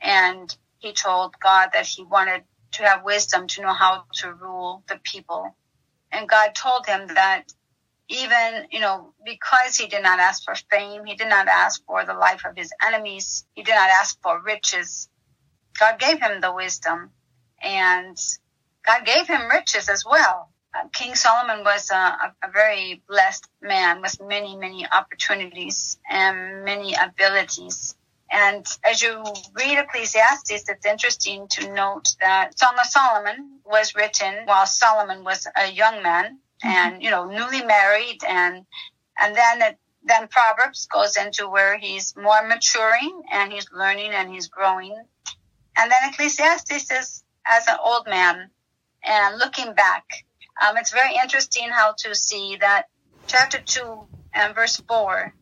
And 0.00 0.54
he 0.78 0.92
told 0.92 1.34
God 1.40 1.70
that 1.72 1.86
he 1.86 2.04
wanted 2.04 2.42
to 2.72 2.82
have 2.82 3.04
wisdom 3.04 3.46
to 3.46 3.62
know 3.62 3.72
how 3.72 4.04
to 4.14 4.32
rule 4.32 4.82
the 4.88 4.98
people. 5.02 5.56
And 6.10 6.28
God 6.28 6.54
told 6.54 6.86
him 6.86 7.08
that 7.14 7.44
even, 8.08 8.66
you 8.70 8.80
know, 8.80 9.14
because 9.24 9.76
he 9.76 9.86
did 9.86 10.02
not 10.02 10.20
ask 10.20 10.44
for 10.44 10.54
fame, 10.70 11.04
he 11.04 11.14
did 11.14 11.28
not 11.28 11.48
ask 11.48 11.84
for 11.86 12.04
the 12.04 12.14
life 12.14 12.44
of 12.44 12.56
his 12.56 12.72
enemies, 12.86 13.46
he 13.54 13.62
did 13.62 13.74
not 13.74 13.90
ask 13.90 14.20
for 14.22 14.40
riches. 14.40 15.08
God 15.78 15.98
gave 15.98 16.20
him 16.20 16.40
the 16.40 16.52
wisdom 16.52 17.10
and 17.62 18.16
God 18.86 19.04
gave 19.04 19.26
him 19.26 19.48
riches 19.48 19.88
as 19.88 20.04
well. 20.04 20.50
Uh, 20.74 20.88
King 20.92 21.14
Solomon 21.14 21.64
was 21.64 21.90
a, 21.90 21.94
a, 21.94 22.34
a 22.42 22.50
very 22.50 23.02
blessed 23.08 23.48
man 23.62 24.02
with 24.02 24.20
many, 24.20 24.56
many 24.56 24.86
opportunities 24.90 25.98
and 26.10 26.64
many 26.64 26.94
abilities. 26.94 27.94
And 28.30 28.66
as 28.84 29.00
you 29.00 29.22
read 29.54 29.78
Ecclesiastes, 29.78 30.68
it's 30.68 30.86
interesting 30.86 31.46
to 31.52 31.72
note 31.72 32.16
that 32.20 32.58
Song 32.58 32.74
of 32.80 32.86
Solomon 32.86 33.60
was 33.64 33.94
written 33.94 34.34
while 34.46 34.66
Solomon 34.66 35.22
was 35.22 35.46
a 35.56 35.70
young 35.70 36.02
man 36.02 36.38
mm-hmm. 36.64 36.68
and, 36.68 37.02
you 37.02 37.10
know, 37.10 37.26
newly 37.26 37.62
married. 37.62 38.18
And, 38.26 38.66
and 39.18 39.36
then 39.36 39.62
it, 39.62 39.78
then 40.02 40.26
Proverbs 40.28 40.86
goes 40.86 41.16
into 41.16 41.48
where 41.48 41.78
he's 41.78 42.16
more 42.16 42.46
maturing 42.46 43.22
and 43.32 43.52
he's 43.52 43.70
learning 43.72 44.10
and 44.10 44.28
he's 44.32 44.48
growing. 44.48 45.00
And 45.76 45.90
then 45.90 46.10
Ecclesiastes 46.10 46.90
is 46.90 47.22
as 47.46 47.68
an 47.68 47.76
old 47.82 48.06
man 48.06 48.50
and 49.04 49.38
looking 49.38 49.74
back. 49.74 50.04
Um, 50.62 50.76
it's 50.76 50.92
very 50.92 51.16
interesting 51.22 51.68
how 51.68 51.94
to 51.98 52.14
see 52.14 52.56
that 52.60 52.86
chapter 53.26 53.58
2 53.58 54.06
and 54.34 54.54
verse 54.54 54.76
4 54.88 55.34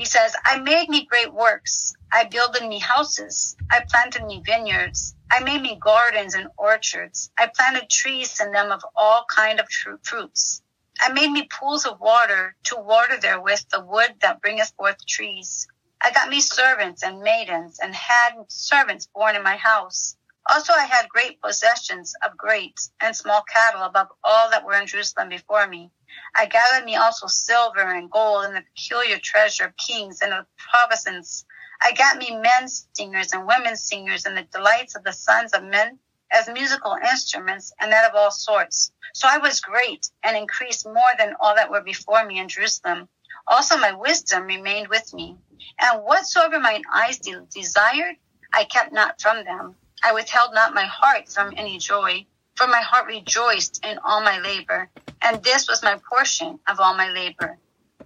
he 0.00 0.06
says, 0.06 0.34
I 0.44 0.58
made 0.60 0.88
me 0.88 1.04
great 1.04 1.34
works. 1.34 1.92
I 2.12 2.24
builded 2.24 2.66
me 2.66 2.78
houses. 2.78 3.56
I 3.70 3.84
planted 3.86 4.24
me 4.24 4.42
vineyards. 4.44 5.14
I 5.30 5.40
made 5.40 5.60
me 5.60 5.76
gardens 5.78 6.34
and 6.34 6.48
orchards. 6.56 7.30
I 7.38 7.48
planted 7.54 7.90
trees 7.90 8.40
in 8.40 8.52
them 8.52 8.72
of 8.72 8.82
all 8.96 9.26
kind 9.28 9.60
of 9.60 9.68
tr- 9.68 9.96
fruits. 10.02 10.62
I 11.00 11.12
made 11.12 11.30
me 11.30 11.48
pools 11.50 11.86
of 11.86 12.00
water 12.00 12.56
to 12.64 12.76
water 12.76 13.18
therewith 13.20 13.64
the 13.70 13.84
wood 13.84 14.14
that 14.22 14.40
bringeth 14.40 14.72
forth 14.76 15.04
trees. 15.06 15.66
I 16.00 16.12
got 16.12 16.30
me 16.30 16.40
servants 16.40 17.02
and 17.02 17.20
maidens 17.20 17.78
and 17.78 17.94
had 17.94 18.32
servants 18.48 19.06
born 19.14 19.36
in 19.36 19.42
my 19.42 19.56
house. 19.56 20.16
Also 20.52 20.72
I 20.72 20.84
had 20.84 21.08
great 21.08 21.40
possessions 21.40 22.12
of 22.26 22.36
great 22.36 22.80
and 23.00 23.14
small 23.14 23.42
cattle 23.42 23.82
above 23.82 24.08
all 24.24 24.50
that 24.50 24.64
were 24.64 24.74
in 24.74 24.88
Jerusalem 24.88 25.28
before 25.28 25.68
me. 25.68 25.92
I 26.34 26.46
gathered 26.46 26.84
me 26.84 26.96
also 26.96 27.28
silver 27.28 27.78
and 27.78 28.10
gold 28.10 28.46
and 28.46 28.56
the 28.56 28.62
peculiar 28.62 29.20
treasure 29.22 29.66
of 29.66 29.76
kings 29.76 30.22
and 30.22 30.32
of 30.32 30.46
provinces. 30.58 31.44
I 31.80 31.92
got 31.92 32.18
me 32.18 32.34
men 32.34 32.66
singers 32.66 33.32
and 33.32 33.46
women 33.46 33.76
singers 33.76 34.26
and 34.26 34.36
the 34.36 34.42
delights 34.42 34.96
of 34.96 35.04
the 35.04 35.12
sons 35.12 35.52
of 35.52 35.62
men 35.62 36.00
as 36.32 36.48
musical 36.48 36.96
instruments 37.00 37.72
and 37.80 37.92
that 37.92 38.10
of 38.10 38.16
all 38.16 38.32
sorts. 38.32 38.90
So 39.14 39.28
I 39.30 39.38
was 39.38 39.60
great 39.60 40.10
and 40.24 40.36
increased 40.36 40.84
more 40.84 41.12
than 41.16 41.36
all 41.38 41.54
that 41.54 41.70
were 41.70 41.82
before 41.82 42.26
me 42.26 42.40
in 42.40 42.48
Jerusalem. 42.48 43.08
Also 43.46 43.76
my 43.76 43.92
wisdom 43.92 44.46
remained 44.46 44.88
with 44.88 45.14
me. 45.14 45.38
And 45.78 46.02
whatsoever 46.02 46.58
mine 46.58 46.82
eyes 46.92 47.20
de- 47.20 47.46
desired, 47.54 48.16
I 48.52 48.64
kept 48.64 48.92
not 48.92 49.20
from 49.20 49.44
them. 49.44 49.76
I 50.02 50.12
withheld 50.12 50.54
not 50.54 50.74
my 50.74 50.84
heart 50.84 51.28
from 51.28 51.52
any 51.56 51.78
joy, 51.78 52.26
for 52.56 52.66
my 52.66 52.80
heart 52.80 53.06
rejoiced 53.06 53.84
in 53.84 53.98
all 54.04 54.22
my 54.22 54.38
labor, 54.40 54.90
and 55.22 55.42
this 55.42 55.68
was 55.68 55.82
my 55.82 56.00
portion 56.08 56.58
of 56.68 56.80
all 56.80 56.96
my 56.96 57.10
labor. 57.10 57.58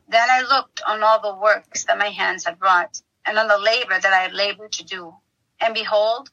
Then 0.09 0.29
I 0.31 0.43
looked 0.43 0.83
on 0.87 1.03
all 1.03 1.21
the 1.21 1.41
works 1.41 1.85
that 1.85 1.99
my 1.99 2.09
hands 2.09 2.45
had 2.45 2.61
wrought, 2.61 3.01
and 3.27 3.39
on 3.39 3.49
the 3.49 3.59
labor 3.59 3.99
that 3.99 4.13
I 4.13 4.19
had 4.19 4.35
labored 4.35 4.73
to 4.73 4.85
do. 4.85 5.15
And 5.61 5.75
behold, 5.75 6.31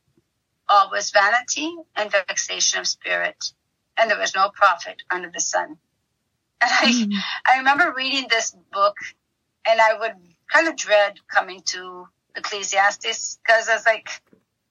all 0.68 0.89
was 0.89 1.12
vanity 1.12 1.74
and 1.96 2.12
vexation 2.12 2.80
of 2.80 2.88
spirit, 2.88 3.53
and 3.98 4.10
there 4.10 4.20
was 4.20 4.36
no 4.36 4.50
profit 4.50 5.03
under 5.10 5.30
the 5.30 5.39
sun. 5.39 5.77
And 6.62 6.72
I, 6.72 6.91
mm. 6.91 7.13
I 7.46 7.58
remember 7.58 7.94
reading 7.96 8.27
this 8.30 8.56
book, 8.72 8.96
and 9.68 9.80
I 9.82 9.98
would 10.00 10.13
kind 10.51 10.68
of 10.68 10.75
dread 10.75 11.20
coming 11.27 11.62
to 11.68 12.08
Ecclesiastes 12.36 13.39
because 13.44 13.68
I 13.68 13.75
was 13.75 13.86
like, 13.86 14.10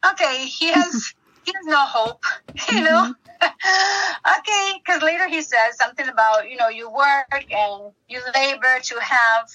okay, 0.06 0.46
he 0.46 0.72
has 0.72 1.14
he 1.44 1.52
has 1.52 1.66
no 1.66 1.84
hope, 1.84 2.24
you 2.72 2.82
know. 2.82 3.12
Mm-hmm. 3.12 3.12
okay, 4.38 4.78
because 4.84 5.02
later 5.02 5.26
he 5.26 5.40
says 5.40 5.76
something 5.76 6.06
about 6.08 6.50
you 6.50 6.56
know 6.56 6.68
you 6.68 6.90
work 6.90 7.32
and 7.32 7.92
you 8.08 8.20
labor 8.34 8.78
to 8.82 9.00
have, 9.00 9.48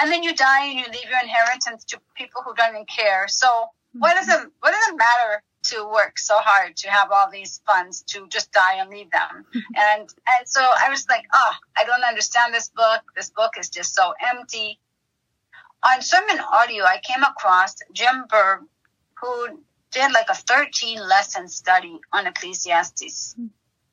and 0.00 0.12
then 0.12 0.22
you 0.22 0.34
die 0.34 0.66
and 0.66 0.78
you 0.78 0.84
leave 0.84 1.08
your 1.08 1.20
inheritance 1.22 1.84
to 1.84 1.98
people 2.16 2.42
who 2.44 2.54
don't 2.54 2.70
even 2.70 2.84
care. 2.84 3.26
So 3.28 3.46
mm-hmm. 3.46 4.00
what 4.00 4.14
does 4.14 4.28
it 4.28 4.50
what 4.60 4.72
does 4.72 4.88
it 4.88 4.96
matter 4.96 5.42
to 5.60 5.88
work 5.92 6.18
so 6.18 6.34
hard 6.38 6.76
to 6.76 6.90
have 6.90 7.10
all 7.10 7.30
these 7.30 7.60
funds 7.66 8.02
to 8.02 8.28
just 8.28 8.52
die 8.52 8.74
and 8.76 8.90
leave 8.90 9.10
them? 9.10 9.46
and 9.54 10.02
and 10.02 10.46
so 10.46 10.60
I 10.60 10.90
was 10.90 11.06
like, 11.08 11.24
oh, 11.32 11.52
I 11.76 11.84
don't 11.84 12.04
understand 12.04 12.52
this 12.52 12.68
book. 12.68 13.00
This 13.16 13.30
book 13.30 13.52
is 13.58 13.70
just 13.70 13.94
so 13.94 14.12
empty. 14.32 14.78
On 15.84 16.02
sermon 16.02 16.40
audio, 16.40 16.84
I 16.84 17.00
came 17.02 17.22
across 17.22 17.76
Jim 17.92 18.24
Berg, 18.28 18.62
who 19.20 19.62
did 19.90 20.12
like 20.12 20.28
a 20.28 20.34
13 20.34 20.98
lesson 21.08 21.48
study 21.48 21.98
on 22.12 22.26
Ecclesiastes. 22.26 23.34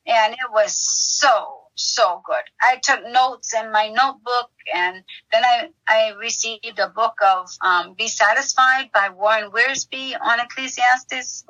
And 0.06 0.34
it 0.34 0.50
was 0.52 0.74
so, 0.74 1.62
so 1.74 2.22
good. 2.24 2.42
I 2.60 2.76
took 2.82 3.00
notes 3.08 3.54
in 3.54 3.72
my 3.72 3.88
notebook 3.88 4.50
and 4.72 5.02
then 5.32 5.44
I, 5.44 5.68
I 5.88 6.12
received 6.20 6.78
a 6.78 6.88
book 6.88 7.14
of 7.24 7.48
um, 7.60 7.94
Be 7.94 8.08
Satisfied 8.08 8.90
by 8.92 9.08
Warren 9.08 9.50
Wiersbe 9.50 10.14
on 10.20 10.40
Ecclesiastes. 10.40 11.44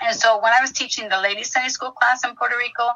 And 0.00 0.16
so 0.16 0.40
when 0.42 0.52
I 0.52 0.60
was 0.60 0.72
teaching 0.72 1.08
the 1.08 1.20
ladies 1.20 1.50
Sunday 1.50 1.68
school 1.68 1.90
class 1.90 2.24
in 2.24 2.34
Puerto 2.36 2.56
Rico, 2.56 2.88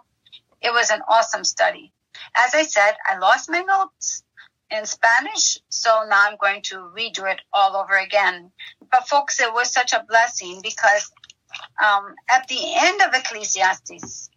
it 0.62 0.73
was 0.73 0.90
an 0.90 1.00
awesome 1.09 1.45
study. 1.45 1.92
As 2.37 2.54
I 2.54 2.64
said, 2.64 2.92
I 3.07 3.19
lost 3.19 3.50
my 3.50 3.61
notes 3.61 4.23
in 4.71 4.87
Spanish, 4.87 5.59
so 5.69 6.05
now 6.09 6.29
I'm 6.29 6.37
going 6.37 6.62
to 6.62 6.77
redo 6.97 7.31
it 7.31 7.41
all 7.53 7.77
over 7.77 7.97
again. 7.97 8.53
But 8.91 9.09
folks, 9.09 9.41
it 9.41 9.53
was 9.53 9.73
such 9.73 9.93
a 9.93 10.05
blessing 10.09 10.61
because 10.62 11.11
um, 11.85 12.15
at 12.29 12.47
the 12.49 12.61
end 12.77 13.03
of 13.03 13.15
Ecclesiastes, 13.15 14.31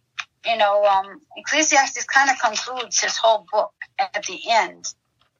you 0.44 0.56
know, 0.56 0.84
um, 0.84 1.20
Ecclesiastes 1.36 2.04
kind 2.04 2.30
of 2.30 2.38
concludes 2.38 3.00
his 3.00 3.16
whole 3.16 3.46
book 3.50 3.72
at 3.98 4.24
the 4.24 4.40
end. 4.50 4.92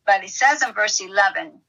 But 0.06 0.22
he 0.22 0.28
says 0.28 0.62
in 0.62 0.72
verse 0.72 1.00
11, 1.00 1.60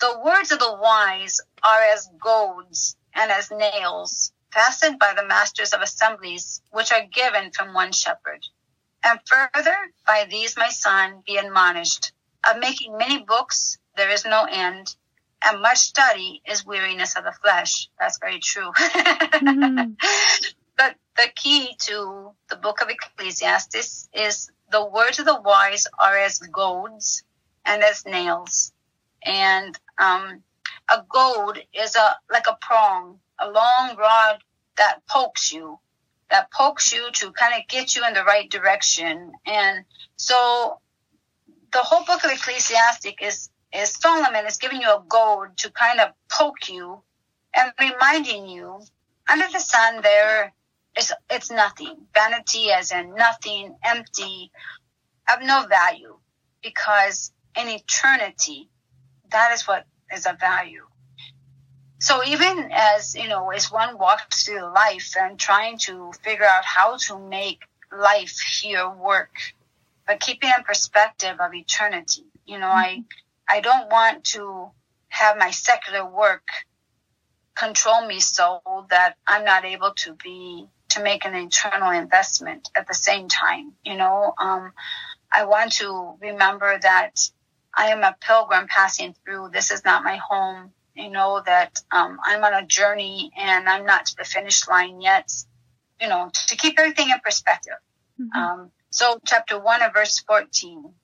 the 0.00 0.20
words 0.24 0.50
of 0.52 0.58
the 0.58 0.76
wise 0.80 1.40
are 1.62 1.82
as 1.94 2.08
goads 2.22 2.96
and 3.14 3.30
as 3.30 3.50
nails 3.50 4.32
fastened 4.52 4.98
by 4.98 5.14
the 5.14 5.26
masters 5.26 5.72
of 5.72 5.80
assemblies, 5.80 6.60
which 6.70 6.92
are 6.92 7.06
given 7.12 7.50
from 7.52 7.74
one 7.74 7.92
shepherd. 7.92 8.46
And 9.04 9.18
further, 9.26 9.76
by 10.06 10.26
these, 10.30 10.56
my 10.56 10.68
son, 10.68 11.22
be 11.26 11.36
admonished 11.36 12.12
of 12.48 12.58
making 12.58 12.96
many 12.96 13.22
books, 13.22 13.78
there 13.96 14.10
is 14.10 14.24
no 14.24 14.46
end, 14.50 14.94
and 15.44 15.60
much 15.60 15.78
study 15.78 16.42
is 16.46 16.64
weariness 16.64 17.16
of 17.16 17.24
the 17.24 17.32
flesh. 17.32 17.88
That's 17.98 18.18
very 18.18 18.38
true. 18.38 18.70
mm-hmm. 18.72 19.92
But 20.76 20.96
the 21.16 21.28
key 21.36 21.76
to 21.80 22.32
the 22.48 22.56
book 22.56 22.80
of 22.80 22.88
Ecclesiastes 22.88 24.08
is 24.12 24.50
the 24.70 24.84
words 24.84 25.18
of 25.18 25.26
the 25.26 25.40
wise 25.40 25.86
are 25.98 26.16
as 26.16 26.38
goads 26.38 27.22
and 27.64 27.82
as 27.82 28.06
nails. 28.06 28.72
And 29.24 29.78
um, 29.98 30.42
a 30.90 31.04
goad 31.08 31.62
is 31.72 31.94
a 31.94 32.16
like 32.30 32.46
a 32.48 32.58
prong, 32.60 33.20
a 33.38 33.50
long 33.50 33.96
rod 33.96 34.42
that 34.76 35.06
pokes 35.06 35.52
you, 35.52 35.78
that 36.30 36.50
pokes 36.50 36.92
you 36.92 37.10
to 37.12 37.30
kind 37.32 37.54
of 37.60 37.68
get 37.68 37.94
you 37.94 38.04
in 38.06 38.14
the 38.14 38.24
right 38.24 38.50
direction. 38.50 39.32
And 39.46 39.84
so 40.16 40.80
the 41.72 41.78
whole 41.80 42.04
book 42.04 42.24
of 42.24 42.30
Ecclesiastic 42.30 43.22
is 43.22 43.50
is 43.74 43.90
Solomon 43.90 44.46
is 44.46 44.58
giving 44.58 44.82
you 44.82 44.90
a 44.90 45.02
goad 45.08 45.56
to 45.58 45.70
kind 45.70 46.00
of 46.00 46.10
poke 46.30 46.68
you 46.68 47.02
and 47.54 47.72
reminding 47.80 48.46
you 48.46 48.80
under 49.30 49.46
the 49.52 49.60
sun 49.60 50.02
there 50.02 50.52
is 50.98 51.12
it's 51.30 51.50
nothing. 51.50 51.96
Vanity 52.14 52.70
as 52.70 52.92
in 52.92 53.14
nothing, 53.14 53.76
empty, 53.84 54.50
of 55.32 55.42
no 55.42 55.66
value. 55.66 56.18
Because 56.62 57.32
in 57.56 57.68
eternity, 57.68 58.68
that 59.30 59.52
is 59.52 59.66
what 59.66 59.86
is 60.14 60.26
of 60.26 60.38
value. 60.38 60.86
so 61.98 62.22
even 62.24 62.68
as 62.72 63.14
you 63.14 63.28
know 63.28 63.50
as 63.50 63.70
one 63.72 63.96
walks 63.98 64.44
through 64.44 64.64
life 64.74 65.14
and 65.18 65.38
trying 65.38 65.78
to 65.78 66.12
figure 66.24 66.44
out 66.44 66.64
how 66.64 66.96
to 66.96 67.18
make 67.18 67.60
life 67.92 68.38
here 68.40 68.88
work 68.90 69.34
but 70.06 70.20
keeping 70.20 70.50
in 70.56 70.64
perspective 70.64 71.36
of 71.40 71.54
eternity 71.54 72.26
you 72.46 72.58
know 72.58 72.68
i 72.68 73.02
i 73.48 73.60
don't 73.60 73.90
want 73.90 74.24
to 74.24 74.70
have 75.08 75.36
my 75.36 75.50
secular 75.50 76.04
work 76.08 76.46
control 77.54 78.06
me 78.06 78.20
so 78.20 78.60
that 78.90 79.16
i'm 79.26 79.44
not 79.44 79.64
able 79.64 79.92
to 79.94 80.14
be 80.14 80.66
to 80.88 81.02
make 81.02 81.24
an 81.24 81.34
internal 81.34 81.90
investment 81.90 82.68
at 82.74 82.86
the 82.86 82.94
same 82.94 83.28
time 83.28 83.72
you 83.84 83.96
know 83.96 84.34
um, 84.38 84.72
i 85.32 85.44
want 85.44 85.72
to 85.72 86.14
remember 86.20 86.78
that 86.80 87.30
i 87.74 87.88
am 87.88 88.02
a 88.02 88.16
pilgrim 88.20 88.66
passing 88.68 89.14
through 89.24 89.48
this 89.52 89.70
is 89.70 89.84
not 89.84 90.04
my 90.04 90.16
home 90.16 90.72
you 90.94 91.10
know 91.10 91.42
that 91.44 91.80
um, 91.90 92.18
I'm 92.24 92.44
on 92.44 92.52
a 92.52 92.66
journey 92.66 93.30
and 93.38 93.68
I'm 93.68 93.86
not 93.86 94.06
to 94.06 94.16
the 94.16 94.24
finish 94.24 94.68
line 94.68 95.00
yet. 95.00 95.32
You 96.00 96.08
know, 96.08 96.30
to 96.48 96.56
keep 96.56 96.78
everything 96.78 97.10
in 97.10 97.20
perspective. 97.24 97.74
Mm-hmm. 98.20 98.38
Um, 98.38 98.70
so, 98.92 99.18
chapter 99.26 99.58
1 99.58 99.82
of 99.82 99.92
verse 99.92 100.18
14 100.20 100.94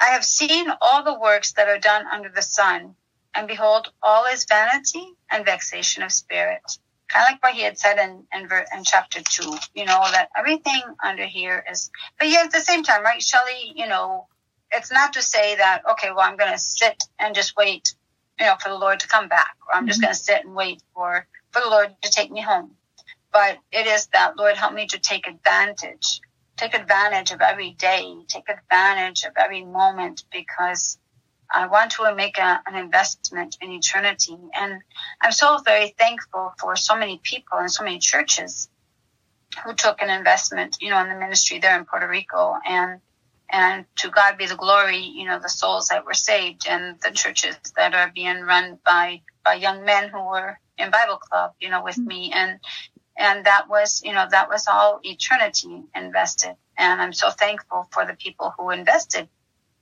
I 0.00 0.06
have 0.06 0.24
seen 0.24 0.66
all 0.80 1.04
the 1.04 1.18
works 1.18 1.52
that 1.52 1.68
are 1.68 1.78
done 1.78 2.04
under 2.12 2.28
the 2.28 2.42
sun, 2.42 2.96
and 3.34 3.48
behold, 3.48 3.92
all 4.02 4.26
is 4.26 4.44
vanity 4.44 5.14
and 5.30 5.44
vexation 5.44 6.02
of 6.02 6.12
spirit. 6.12 6.62
Kind 7.08 7.24
of 7.24 7.32
like 7.32 7.42
what 7.42 7.54
he 7.54 7.62
had 7.62 7.78
said 7.78 7.98
in, 7.98 8.26
in, 8.32 8.48
in 8.76 8.84
chapter 8.84 9.20
2, 9.22 9.56
you 9.74 9.84
know, 9.84 10.00
that 10.10 10.30
everything 10.36 10.82
under 11.02 11.24
here 11.24 11.64
is, 11.70 11.90
but 12.18 12.28
yet 12.28 12.46
at 12.46 12.52
the 12.52 12.60
same 12.60 12.82
time, 12.82 13.04
right, 13.04 13.22
Shelley, 13.22 13.72
you 13.76 13.86
know, 13.86 14.26
it's 14.72 14.90
not 14.90 15.12
to 15.12 15.22
say 15.22 15.54
that, 15.56 15.82
okay, 15.92 16.10
well, 16.10 16.28
I'm 16.28 16.36
going 16.36 16.52
to 16.52 16.58
sit 16.58 17.04
and 17.18 17.34
just 17.34 17.56
wait 17.56 17.94
you 18.38 18.46
know, 18.46 18.56
for 18.60 18.68
the 18.68 18.74
Lord 18.78 19.00
to 19.00 19.08
come 19.08 19.28
back, 19.28 19.56
or 19.68 19.76
I'm 19.76 19.86
just 19.86 19.98
mm-hmm. 19.98 20.06
going 20.06 20.14
to 20.14 20.20
sit 20.20 20.44
and 20.44 20.54
wait 20.54 20.82
for, 20.94 21.26
for 21.52 21.60
the 21.60 21.68
Lord 21.68 21.94
to 22.02 22.10
take 22.10 22.30
me 22.30 22.40
home. 22.40 22.72
But 23.32 23.58
it 23.72 23.86
is 23.86 24.06
that, 24.08 24.36
Lord, 24.36 24.56
help 24.56 24.74
me 24.74 24.86
to 24.88 24.98
take 24.98 25.26
advantage, 25.26 26.20
take 26.64 26.80
advantage 26.80 27.30
of 27.30 27.40
every 27.40 27.72
day, 27.72 28.14
take 28.26 28.48
advantage 28.48 29.24
of 29.24 29.32
every 29.36 29.64
moment 29.64 30.24
because 30.32 30.98
I 31.52 31.66
want 31.66 31.92
to 31.92 32.14
make 32.14 32.38
a, 32.38 32.60
an 32.66 32.74
investment 32.74 33.58
in 33.60 33.70
eternity. 33.70 34.36
And 34.54 34.80
I'm 35.20 35.32
so 35.32 35.58
very 35.58 35.94
thankful 35.98 36.54
for 36.58 36.74
so 36.76 36.96
many 36.96 37.20
people 37.22 37.58
and 37.58 37.70
so 37.70 37.84
many 37.84 37.98
churches 37.98 38.68
who 39.64 39.74
took 39.74 40.00
an 40.00 40.10
investment, 40.10 40.78
you 40.80 40.90
know, 40.90 41.00
in 41.02 41.08
the 41.08 41.16
ministry 41.16 41.58
there 41.58 41.78
in 41.78 41.84
Puerto 41.84 42.08
Rico. 42.08 42.54
And 42.66 43.00
and 43.50 43.84
to 43.96 44.10
God 44.10 44.38
be 44.38 44.46
the 44.46 44.56
glory, 44.56 44.98
you 44.98 45.26
know, 45.26 45.38
the 45.38 45.50
souls 45.50 45.88
that 45.88 46.06
were 46.06 46.14
saved 46.14 46.66
and 46.68 46.96
the 47.02 47.10
churches 47.10 47.56
that 47.76 47.94
are 47.94 48.10
being 48.12 48.40
run 48.40 48.78
by, 48.84 49.20
by 49.44 49.54
young 49.54 49.84
men 49.84 50.08
who 50.08 50.24
were 50.24 50.58
in 50.78 50.90
Bible 50.90 51.18
club, 51.18 51.52
you 51.60 51.68
know, 51.68 51.84
with 51.84 51.96
mm. 51.96 52.06
me. 52.06 52.32
And, 52.34 52.58
and 53.16 53.46
that 53.46 53.68
was, 53.68 54.02
you 54.04 54.12
know, 54.12 54.26
that 54.30 54.48
was 54.48 54.66
all 54.66 55.00
eternity 55.02 55.82
invested. 55.94 56.56
And 56.76 57.00
I'm 57.00 57.12
so 57.12 57.30
thankful 57.30 57.88
for 57.92 58.04
the 58.04 58.14
people 58.14 58.52
who 58.56 58.70
invested 58.70 59.28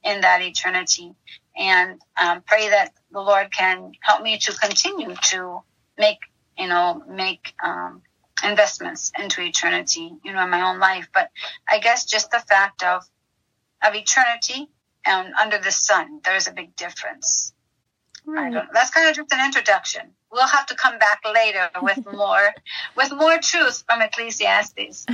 in 0.04 0.20
that 0.20 0.42
eternity 0.42 1.14
and 1.56 2.00
um, 2.20 2.42
pray 2.46 2.68
that 2.70 2.92
the 3.10 3.20
Lord 3.20 3.52
can 3.52 3.92
help 4.00 4.22
me 4.22 4.38
to 4.38 4.52
continue 4.52 5.14
to 5.30 5.62
make, 5.98 6.18
you 6.58 6.68
know, 6.68 7.02
make, 7.08 7.54
um, 7.62 8.02
investments 8.44 9.12
into 9.18 9.40
eternity, 9.40 10.12
you 10.24 10.32
know, 10.32 10.42
in 10.42 10.50
my 10.50 10.62
own 10.62 10.80
life. 10.80 11.08
But 11.14 11.30
I 11.68 11.78
guess 11.78 12.04
just 12.04 12.30
the 12.30 12.40
fact 12.40 12.82
of 12.82 13.04
of 13.82 13.94
eternity 13.94 14.68
and 15.04 15.34
under 15.34 15.58
the 15.58 15.70
sun. 15.70 16.20
There's 16.24 16.46
a 16.46 16.52
big 16.52 16.76
difference. 16.76 17.52
Right. 18.24 18.54
That's 18.72 18.90
kind 18.90 19.08
of 19.08 19.16
just 19.16 19.32
an 19.32 19.44
introduction. 19.44 20.12
We'll 20.32 20.48
have 20.48 20.66
to 20.66 20.74
come 20.74 20.98
back 20.98 21.20
later 21.24 21.68
with 21.82 22.06
more 22.12 22.54
with 22.96 23.12
more 23.12 23.38
truth 23.38 23.84
from 23.88 24.00
Ecclesiastes. 24.00 25.06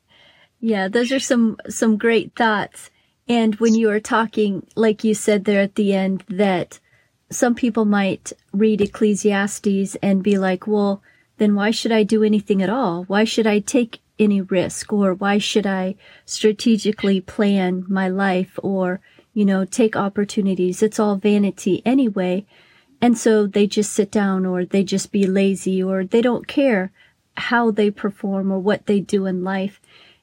yeah, 0.60 0.88
those 0.88 1.12
are 1.12 1.20
some 1.20 1.56
some 1.68 1.96
great 1.98 2.34
thoughts. 2.36 2.90
And 3.28 3.54
when 3.56 3.74
you 3.74 3.88
were 3.88 4.00
talking, 4.00 4.66
like 4.74 5.04
you 5.04 5.14
said 5.14 5.44
there 5.44 5.62
at 5.62 5.76
the 5.76 5.94
end, 5.94 6.24
that 6.28 6.80
some 7.30 7.54
people 7.54 7.84
might 7.84 8.32
read 8.52 8.80
Ecclesiastes 8.80 9.96
and 10.02 10.22
be 10.22 10.38
like, 10.38 10.66
well, 10.66 11.02
then 11.38 11.54
why 11.54 11.70
should 11.70 11.92
I 11.92 12.02
do 12.02 12.22
anything 12.22 12.62
at 12.62 12.70
all? 12.70 13.04
Why 13.04 13.24
should 13.24 13.46
I 13.46 13.58
take 13.58 14.00
any 14.18 14.40
risk 14.40 14.92
or 14.92 15.14
why 15.14 15.38
should 15.38 15.66
I 15.66 15.96
strategically 16.24 17.20
plan 17.20 17.84
my 17.88 18.08
life 18.08 18.58
or, 18.62 19.00
you 19.32 19.44
know, 19.44 19.64
take 19.64 19.96
opportunities? 19.96 20.82
It's 20.82 21.00
all 21.00 21.16
vanity 21.16 21.82
anyway. 21.84 22.44
And 23.02 23.18
so 23.18 23.48
they 23.48 23.66
just 23.66 23.92
sit 23.92 24.12
down 24.12 24.46
or 24.46 24.64
they 24.64 24.84
just 24.84 25.10
be 25.10 25.26
lazy 25.26 25.82
or 25.82 26.04
they 26.04 26.22
don't 26.22 26.46
care 26.46 26.92
how 27.36 27.72
they 27.72 27.90
perform 27.90 28.52
or 28.52 28.60
what 28.60 28.86
they 28.86 29.00
do 29.00 29.26
in 29.26 29.42
life. 29.42 29.80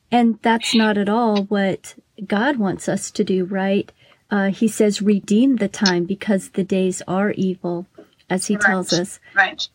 And 0.09 0.39
that's 0.41 0.73
not 0.73 0.97
at 0.97 1.09
all 1.09 1.43
what 1.43 1.95
God 2.25 2.55
wants 2.55 2.87
us 2.87 3.11
to 3.11 3.23
do, 3.23 3.43
right? 3.43 3.91
Uh, 4.31 4.47
he 4.47 4.67
says, 4.67 5.01
redeem 5.01 5.57
the 5.57 5.67
time 5.67 6.05
because 6.05 6.49
the 6.49 6.63
days 6.63 7.01
are 7.07 7.31
evil, 7.31 7.85
as 8.29 8.47
he 8.47 8.55
right. 8.55 8.63
tells 8.63 8.93
us. 8.93 9.19
Right. 9.35 9.67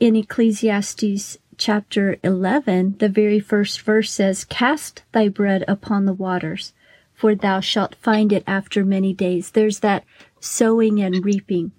In 0.00 0.16
Ecclesiastes 0.16 1.38
chapter 1.58 2.16
11, 2.22 2.96
the 2.98 3.08
very 3.08 3.40
first 3.40 3.82
verse 3.82 4.10
says, 4.10 4.44
Cast 4.44 5.02
thy 5.12 5.28
bread 5.28 5.64
upon 5.68 6.06
the 6.06 6.12
waters, 6.12 6.72
for 7.14 7.34
thou 7.34 7.60
shalt 7.60 7.94
find 7.96 8.32
it 8.32 8.44
after 8.46 8.84
many 8.84 9.12
days. 9.12 9.50
There's 9.50 9.80
that 9.80 10.04
sowing 10.40 11.00
and 11.00 11.24
reaping, 11.24 11.72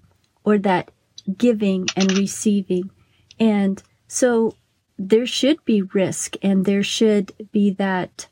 or 0.43 0.58
that 0.60 0.91
giving 1.38 1.88
and 1.95 2.17
receiving. 2.17 2.89
And 3.39 3.82
so 4.08 4.56
there 4.97 5.25
should 5.25 5.63
be 5.65 5.82
risk 5.82 6.36
and 6.41 6.65
there 6.65 6.84
should 6.84 7.32
be 7.51 7.71
that 7.71 8.27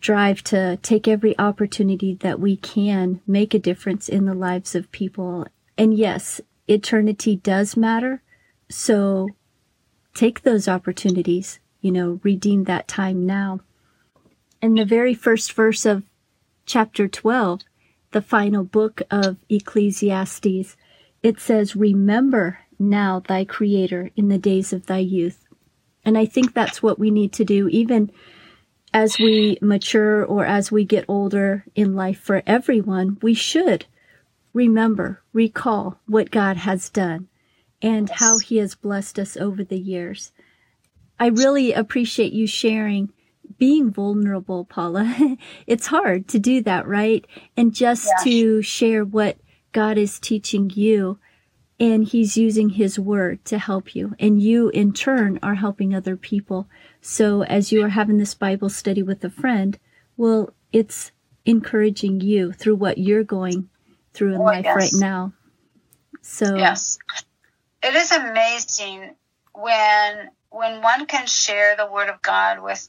drive 0.00 0.44
to 0.44 0.76
take 0.82 1.08
every 1.08 1.38
opportunity 1.38 2.14
that 2.14 2.38
we 2.38 2.56
can 2.56 3.20
make 3.26 3.54
a 3.54 3.58
difference 3.58 4.08
in 4.08 4.26
the 4.26 4.34
lives 4.34 4.74
of 4.74 4.92
people. 4.92 5.46
And 5.78 5.94
yes, 5.94 6.40
eternity 6.68 7.36
does 7.36 7.76
matter. 7.76 8.22
So 8.68 9.28
take 10.14 10.42
those 10.42 10.68
opportunities, 10.68 11.58
you 11.80 11.90
know, 11.90 12.20
redeem 12.22 12.64
that 12.64 12.86
time 12.86 13.24
now. 13.24 13.60
In 14.60 14.74
the 14.74 14.84
very 14.84 15.14
first 15.14 15.52
verse 15.52 15.86
of 15.86 16.04
chapter 16.66 17.08
12, 17.08 17.62
the 18.12 18.22
final 18.22 18.62
book 18.62 19.02
of 19.10 19.38
Ecclesiastes, 19.48 20.76
it 21.24 21.40
says, 21.40 21.74
Remember 21.74 22.60
now 22.78 23.20
thy 23.26 23.44
Creator 23.44 24.10
in 24.14 24.28
the 24.28 24.38
days 24.38 24.72
of 24.72 24.86
thy 24.86 24.98
youth. 24.98 25.48
And 26.04 26.18
I 26.18 26.26
think 26.26 26.52
that's 26.52 26.82
what 26.82 26.98
we 26.98 27.10
need 27.10 27.32
to 27.32 27.44
do, 27.44 27.66
even 27.68 28.12
as 28.92 29.18
we 29.18 29.56
mature 29.62 30.22
or 30.22 30.44
as 30.44 30.70
we 30.70 30.84
get 30.84 31.06
older 31.08 31.64
in 31.74 31.96
life 31.96 32.20
for 32.20 32.42
everyone. 32.46 33.16
We 33.22 33.32
should 33.32 33.86
remember, 34.52 35.22
recall 35.32 35.98
what 36.06 36.30
God 36.30 36.58
has 36.58 36.90
done 36.90 37.28
and 37.80 38.10
yes. 38.10 38.20
how 38.20 38.38
he 38.38 38.58
has 38.58 38.74
blessed 38.74 39.18
us 39.18 39.34
over 39.38 39.64
the 39.64 39.78
years. 39.78 40.30
I 41.18 41.28
really 41.28 41.72
appreciate 41.72 42.34
you 42.34 42.46
sharing 42.46 43.10
being 43.56 43.90
vulnerable, 43.90 44.66
Paula. 44.66 45.38
it's 45.66 45.86
hard 45.86 46.28
to 46.28 46.38
do 46.38 46.60
that, 46.62 46.86
right? 46.86 47.26
And 47.56 47.74
just 47.74 48.06
yeah. 48.18 48.24
to 48.24 48.62
share 48.62 49.04
what 49.06 49.38
God 49.74 49.98
is 49.98 50.18
teaching 50.18 50.70
you 50.74 51.18
and 51.78 52.04
he's 52.04 52.38
using 52.38 52.70
his 52.70 52.98
word 52.98 53.44
to 53.44 53.58
help 53.58 53.94
you. 53.94 54.14
And 54.18 54.40
you 54.40 54.70
in 54.70 54.94
turn 54.94 55.38
are 55.42 55.56
helping 55.56 55.94
other 55.94 56.16
people. 56.16 56.66
So 57.02 57.42
as 57.42 57.72
you 57.72 57.84
are 57.84 57.90
having 57.90 58.16
this 58.16 58.34
Bible 58.34 58.70
study 58.70 59.02
with 59.02 59.22
a 59.22 59.30
friend, 59.30 59.78
well, 60.16 60.54
it's 60.72 61.12
encouraging 61.44 62.22
you 62.22 62.52
through 62.52 62.76
what 62.76 62.96
you're 62.96 63.24
going 63.24 63.68
through 64.14 64.34
in 64.34 64.40
oh, 64.40 64.44
life 64.44 64.64
yes. 64.64 64.94
right 64.94 65.00
now. 65.00 65.34
So 66.22 66.56
yes 66.56 66.98
it 67.84 67.94
is 67.94 68.10
amazing 68.12 69.14
when 69.52 70.30
when 70.50 70.80
one 70.80 71.06
can 71.06 71.26
share 71.26 71.76
the 71.76 71.86
word 71.86 72.08
of 72.08 72.22
God 72.22 72.62
with 72.62 72.88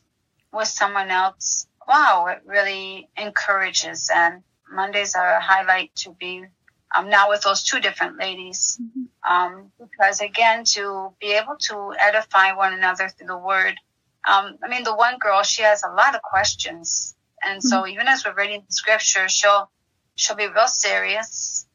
with 0.54 0.68
someone 0.68 1.12
else. 1.12 1.68
Wow, 1.88 2.28
it 2.28 2.42
really 2.46 3.10
encourages. 3.18 4.10
And 4.14 4.42
Mondays 4.72 5.16
are 5.16 5.36
a 5.36 5.42
highlight 5.42 5.94
to 5.98 6.12
be 6.12 6.46
um, 6.94 7.10
now 7.10 7.30
with 7.30 7.42
those 7.42 7.64
two 7.64 7.80
different 7.80 8.18
ladies, 8.18 8.80
mm-hmm. 8.82 9.32
um, 9.32 9.72
because 9.80 10.22
again, 10.22 10.64
to 10.66 11.14
be 11.20 11.34
able 11.34 11.56
to 11.58 11.94
edify 12.00 12.54
one 12.54 12.74
another 12.74 13.10
through 13.10 13.28
the 13.28 13.38
word. 13.38 13.76
Um, 14.28 14.58
I 14.64 14.68
mean, 14.68 14.84
the 14.84 14.96
one 14.96 15.18
girl, 15.20 15.44
she 15.44 15.62
has 15.62 15.84
a 15.84 15.94
lot 15.94 16.16
of 16.16 16.22
questions, 16.22 17.16
and 17.44 17.60
mm-hmm. 17.60 17.68
so 17.68 17.88
even 17.88 18.08
as 18.08 18.26
we're 18.26 18.34
reading 18.34 18.64
the 18.68 18.74
scripture, 18.74 19.30
she'll 19.30 19.70
she'll 20.16 20.36
be 20.36 20.48
real 20.48 20.68
serious. 20.68 21.68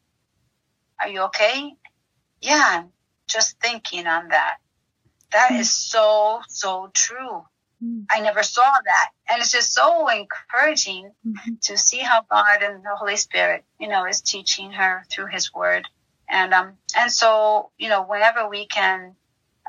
Are 0.99 1.09
you 1.09 1.21
okay? 1.23 1.73
Yeah, 2.41 2.83
just 3.27 3.59
thinking 3.59 4.07
on 4.07 4.29
that. 4.29 4.57
That 5.31 5.51
mm-hmm. 5.51 5.61
is 5.61 5.73
so, 5.73 6.41
so 6.47 6.91
true. 6.93 7.43
Mm-hmm. 7.83 8.03
I 8.11 8.19
never 8.21 8.43
saw 8.43 8.61
that. 8.63 9.09
And 9.29 9.41
it's 9.41 9.51
just 9.51 9.73
so 9.73 10.07
encouraging 10.07 11.11
mm-hmm. 11.25 11.53
to 11.61 11.77
see 11.77 11.97
how 11.97 12.23
God 12.29 12.61
and 12.61 12.83
the 12.83 12.95
Holy 12.95 13.17
Spirit, 13.17 13.63
you 13.79 13.87
know, 13.87 14.05
is 14.05 14.21
teaching 14.21 14.71
her 14.71 15.03
through 15.09 15.27
his 15.27 15.53
word 15.53 15.87
And 16.29 16.53
um, 16.53 16.77
and 16.97 17.11
so 17.11 17.71
you 17.77 17.89
know, 17.89 18.03
whenever 18.03 18.47
we 18.47 18.67
can 18.67 19.15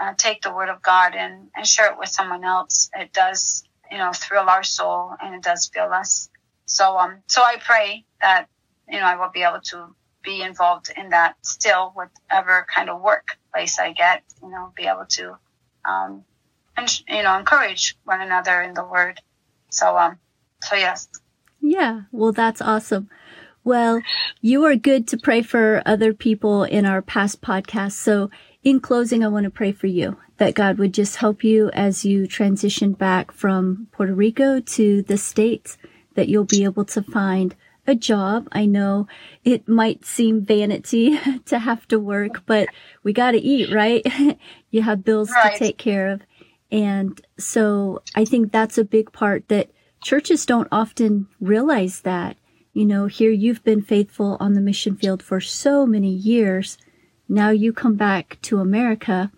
uh, 0.01 0.15
take 0.17 0.43
the 0.43 0.53
word 0.53 0.69
of 0.69 0.83
God 0.83 1.15
and 1.15 1.49
and 1.57 1.67
share 1.67 1.91
it 1.93 1.99
with 1.99 2.09
someone 2.09 2.45
else, 2.45 2.91
it 2.97 3.13
does 3.13 3.65
you 3.91 3.99
know 3.99 4.13
thrill 4.13 4.49
our 4.49 4.63
soul 4.63 5.15
and 5.23 5.35
it 5.35 5.43
does 5.43 5.71
fill 5.73 5.93
us. 5.93 6.31
So 6.67 6.99
um, 6.99 7.23
so 7.27 7.43
I 7.43 7.57
pray 7.65 8.05
that 8.21 8.49
you 8.89 8.99
know 9.01 9.07
I 9.07 9.17
will 9.17 9.31
be 9.33 9.43
able 9.43 9.61
to 9.73 9.95
be 10.23 10.43
involved 10.43 10.93
in 10.97 11.11
that 11.11 11.35
still, 11.43 11.93
whatever 11.95 12.67
kind 12.75 12.89
of 12.91 13.01
workplace 13.01 13.79
I 13.79 13.93
get. 13.93 14.23
You 14.43 14.51
know, 14.51 14.73
be 14.77 14.85
able 14.87 15.07
to 15.11 15.37
um, 15.85 16.25
and 16.77 17.03
you 17.09 17.23
know 17.23 17.39
encourage 17.39 17.97
one 18.05 18.21
another 18.21 18.61
in 18.63 18.75
the 18.75 18.85
word. 18.85 19.21
So 19.71 19.97
um, 19.97 20.19
so 20.63 20.77
yes. 20.77 21.09
Yeah, 21.61 22.03
well, 22.11 22.33
that's 22.33 22.61
awesome. 22.61 23.09
Well, 23.65 24.03
you 24.41 24.65
are 24.65 24.75
good 24.75 25.07
to 25.09 25.17
pray 25.17 25.43
for 25.43 25.83
other 25.87 26.13
people 26.13 26.65
in 26.65 26.85
our 26.85 27.01
past 27.01 27.41
podcast 27.41 27.93
So 27.93 28.29
in 28.65 28.81
closing, 28.81 29.25
I 29.25 29.29
want 29.29 29.45
to 29.45 29.51
pray 29.51 29.73
for 29.73 29.87
you 29.87 30.17
that 30.39 30.55
God 30.55 30.79
would 30.79 30.93
just 30.93 31.17
help 31.17 31.45
you 31.45 31.71
as 31.71 32.05
you 32.05 32.27
transition 32.27 32.93
back 32.93 33.31
from 33.31 33.87
Puerto 33.93 34.15
Rico 34.15 34.61
to 34.61 35.03
the 35.03 35.17
States, 35.17 35.79
that 36.15 36.29
you'll 36.29 36.45
be 36.45 36.65
able 36.65 36.85
to 36.87 37.03
find 37.03 37.55
a 37.87 37.95
job. 37.95 38.49
I 38.53 38.67
know 38.67 39.07
it 39.45 39.69
might 39.69 40.05
seem 40.05 40.45
vanity 40.45 41.19
to 41.47 41.59
have 41.59 41.87
to 41.89 41.99
work, 41.99 42.45
but 42.47 42.69
we 43.03 43.13
got 43.13 43.33
to 43.33 43.39
eat, 43.39 43.73
right? 43.73 44.05
you 44.71 44.83
have 44.83 45.05
bills 45.05 45.31
right. 45.31 45.53
to 45.53 45.59
take 45.59 45.79
care 45.79 46.09
of. 46.09 46.23
And 46.73 47.21
so 47.39 48.03
I 48.17 48.25
think 48.25 48.51
that's 48.51 48.79
a 48.79 48.85
big 48.85 49.13
part 49.13 49.47
that 49.49 49.71
churches 50.03 50.45
don't 50.45 50.69
often 50.73 51.29
realize 51.39 52.01
that 52.01 52.37
you 52.73 52.87
know, 52.87 53.07
here 53.07 53.31
you've 53.31 53.63
been 53.65 53.83
faithful 53.83 54.37
on 54.41 54.55
the 54.55 54.61
mission 54.61 54.97
field 54.97 55.23
for 55.23 55.41
so 55.41 55.85
many 55.85 56.11
years. 56.11 56.79
Now 57.29 57.51
you 57.51 57.73
come 57.73 57.97
back 57.97 58.39
to 58.43 58.61
America 58.61 59.31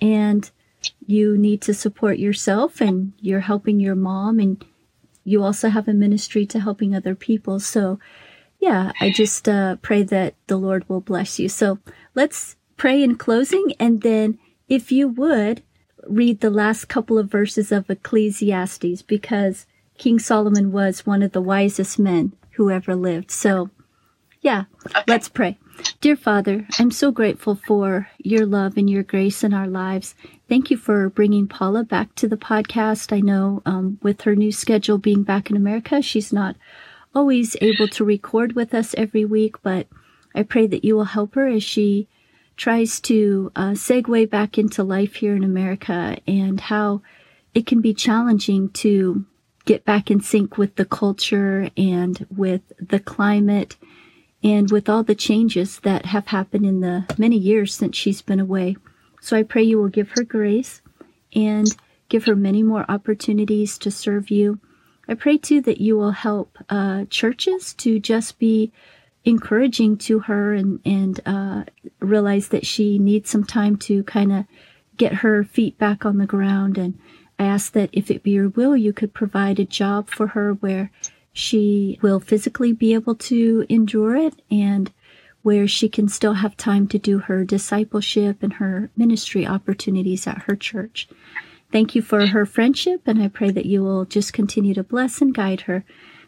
and 0.00 0.48
you 1.04 1.36
need 1.36 1.62
to 1.62 1.74
support 1.74 2.18
yourself 2.18 2.80
and 2.80 3.12
you're 3.20 3.40
helping 3.40 3.80
your 3.80 3.96
mom 3.96 4.38
and 4.38 4.64
you 5.24 5.42
also 5.42 5.68
have 5.68 5.88
a 5.88 5.92
ministry 5.92 6.46
to 6.46 6.60
helping 6.60 6.94
other 6.94 7.16
people. 7.16 7.58
So 7.58 7.98
yeah, 8.60 8.92
I 9.00 9.10
just 9.10 9.48
uh, 9.48 9.76
pray 9.76 10.04
that 10.04 10.34
the 10.46 10.56
Lord 10.56 10.88
will 10.88 11.00
bless 11.00 11.38
you. 11.40 11.48
So 11.48 11.78
let's 12.14 12.56
pray 12.76 13.02
in 13.02 13.16
closing. 13.16 13.72
And 13.80 14.02
then 14.02 14.38
if 14.68 14.92
you 14.92 15.08
would 15.08 15.62
read 16.08 16.40
the 16.40 16.50
last 16.50 16.86
couple 16.86 17.18
of 17.18 17.30
verses 17.30 17.72
of 17.72 17.90
Ecclesiastes 17.90 19.02
because 19.02 19.66
King 19.98 20.18
Solomon 20.18 20.72
was 20.72 21.06
one 21.06 21.22
of 21.22 21.32
the 21.32 21.40
wisest 21.40 21.98
men 21.98 22.32
who 22.52 22.70
ever 22.70 22.94
lived. 22.94 23.30
So, 23.30 23.70
yeah, 24.40 24.64
okay. 24.86 25.02
let's 25.06 25.28
pray. 25.28 25.58
Dear 26.00 26.16
Father, 26.16 26.66
I'm 26.78 26.90
so 26.90 27.10
grateful 27.10 27.54
for 27.54 28.08
your 28.18 28.46
love 28.46 28.76
and 28.76 28.88
your 28.88 29.02
grace 29.02 29.44
in 29.44 29.52
our 29.52 29.66
lives. 29.66 30.14
Thank 30.48 30.70
you 30.70 30.76
for 30.76 31.10
bringing 31.10 31.48
Paula 31.48 31.84
back 31.84 32.14
to 32.16 32.28
the 32.28 32.36
podcast. 32.36 33.12
I 33.14 33.20
know 33.20 33.62
um, 33.66 33.98
with 34.02 34.22
her 34.22 34.34
new 34.34 34.52
schedule 34.52 34.98
being 34.98 35.22
back 35.22 35.50
in 35.50 35.56
America, 35.56 36.00
she's 36.00 36.32
not 36.32 36.56
always 37.14 37.56
able 37.60 37.88
to 37.88 38.04
record 38.04 38.54
with 38.54 38.72
us 38.74 38.94
every 38.96 39.24
week, 39.24 39.56
but 39.62 39.86
I 40.34 40.42
pray 40.42 40.66
that 40.66 40.84
you 40.84 40.94
will 40.94 41.04
help 41.04 41.34
her 41.34 41.46
as 41.46 41.62
she 41.62 42.08
tries 42.56 43.00
to 43.00 43.52
uh, 43.54 43.70
segue 43.70 44.30
back 44.30 44.58
into 44.58 44.82
life 44.82 45.16
here 45.16 45.36
in 45.36 45.44
America 45.44 46.16
and 46.26 46.60
how 46.60 47.02
it 47.54 47.66
can 47.66 47.80
be 47.80 47.94
challenging 47.94 48.70
to 48.70 49.24
get 49.64 49.84
back 49.84 50.10
in 50.10 50.20
sync 50.20 50.56
with 50.56 50.76
the 50.76 50.84
culture 50.84 51.70
and 51.76 52.26
with 52.34 52.62
the 52.78 53.00
climate 53.00 53.76
and 54.42 54.70
with 54.70 54.88
all 54.88 55.02
the 55.02 55.14
changes 55.14 55.80
that 55.80 56.06
have 56.06 56.28
happened 56.28 56.64
in 56.64 56.80
the 56.80 57.04
many 57.18 57.36
years 57.36 57.74
since 57.74 57.96
she's 57.96 58.22
been 58.22 58.40
away. 58.40 58.76
So 59.20 59.36
I 59.36 59.42
pray 59.42 59.62
you 59.62 59.78
will 59.78 59.88
give 59.88 60.12
her 60.16 60.22
grace 60.22 60.82
and 61.34 61.76
give 62.08 62.24
her 62.26 62.36
many 62.36 62.62
more 62.62 62.84
opportunities 62.88 63.76
to 63.78 63.90
serve 63.90 64.30
you. 64.30 64.60
I 65.08 65.14
pray 65.14 65.36
too 65.36 65.60
that 65.62 65.80
you 65.80 65.96
will 65.96 66.12
help 66.12 66.58
uh, 66.68 67.04
churches 67.10 67.74
to 67.74 67.98
just 67.98 68.38
be 68.38 68.72
encouraging 69.26 69.98
to 69.98 70.20
her 70.20 70.54
and 70.54 70.80
and 70.86 71.20
uh, 71.26 71.64
realize 72.00 72.48
that 72.48 72.64
she 72.64 72.98
needs 72.98 73.28
some 73.28 73.44
time 73.44 73.76
to 73.76 74.02
kind 74.04 74.32
of 74.32 74.46
get 74.96 75.12
her 75.12 75.44
feet 75.44 75.76
back 75.76 76.06
on 76.06 76.16
the 76.16 76.26
ground 76.26 76.78
and 76.78 76.98
I 77.38 77.44
ask 77.44 77.72
that 77.72 77.90
if 77.92 78.10
it 78.10 78.22
be 78.22 78.30
your 78.32 78.48
will, 78.48 78.76
you 78.76 78.92
could 78.92 79.12
provide 79.12 79.58
a 79.58 79.64
job 79.64 80.08
for 80.08 80.28
her 80.28 80.54
where 80.54 80.90
she 81.32 81.98
will 82.00 82.20
physically 82.20 82.72
be 82.72 82.94
able 82.94 83.14
to 83.14 83.66
endure 83.68 84.16
it 84.16 84.40
and 84.50 84.90
where 85.42 85.68
she 85.68 85.88
can 85.88 86.08
still 86.08 86.34
have 86.34 86.56
time 86.56 86.88
to 86.88 86.98
do 86.98 87.18
her 87.18 87.44
discipleship 87.44 88.42
and 88.42 88.54
her 88.54 88.90
ministry 88.96 89.46
opportunities 89.46 90.26
at 90.26 90.42
her 90.42 90.56
church. 90.56 91.08
Thank 91.70 91.94
you 91.94 92.00
for 92.00 92.28
her 92.28 92.46
friendship, 92.46 93.02
and 93.06 93.22
I 93.22 93.28
pray 93.28 93.50
that 93.50 93.66
you 93.66 93.82
will 93.82 94.06
just 94.06 94.32
continue 94.32 94.72
to 94.74 94.82
bless 94.82 95.20
and 95.20 95.34
guide 95.34 95.62
her. 95.62 95.84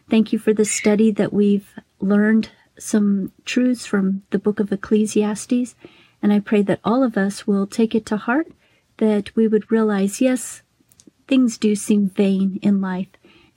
Thank 0.09 0.31
you 0.31 0.39
for 0.39 0.53
the 0.53 0.65
study 0.65 1.11
that 1.11 1.33
we've 1.33 1.73
learned 1.99 2.49
some 2.79 3.31
truths 3.45 3.85
from 3.85 4.23
the 4.31 4.39
book 4.39 4.59
of 4.59 4.71
Ecclesiastes, 4.71 5.75
and 6.21 6.33
I 6.33 6.39
pray 6.39 6.61
that 6.63 6.79
all 6.83 7.03
of 7.03 7.17
us 7.17 7.45
will 7.45 7.67
take 7.67 7.93
it 7.93 8.05
to 8.07 8.17
heart, 8.17 8.47
that 8.97 9.35
we 9.35 9.47
would 9.47 9.71
realize, 9.71 10.21
yes, 10.21 10.61
things 11.27 11.57
do 11.57 11.75
seem 11.75 12.09
vain 12.09 12.59
in 12.61 12.81
life. 12.81 13.07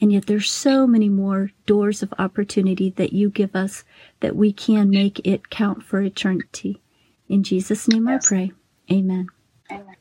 And 0.01 0.13
yet 0.13 0.27
there's 0.27 0.51
so 0.51 0.87
many 0.87 1.09
more 1.09 1.53
doors 1.65 2.03
of 2.03 2.13
opportunity 2.19 2.91
that 2.91 3.13
you 3.13 3.31
give 3.31 3.55
us 3.55 3.85
that 4.21 4.35
we 4.35 4.53
can 4.53 4.91
make 4.91 5.25
it 5.25 5.49
count 5.49 5.85
for 5.85 6.01
eternity. 6.01 6.81
In 7.29 7.45
Jesus' 7.45 7.87
name 7.87 8.09
yes. 8.09 8.25
I 8.25 8.29
pray. 8.29 8.53
Amen. 8.91 9.29
Amen. 9.71 9.97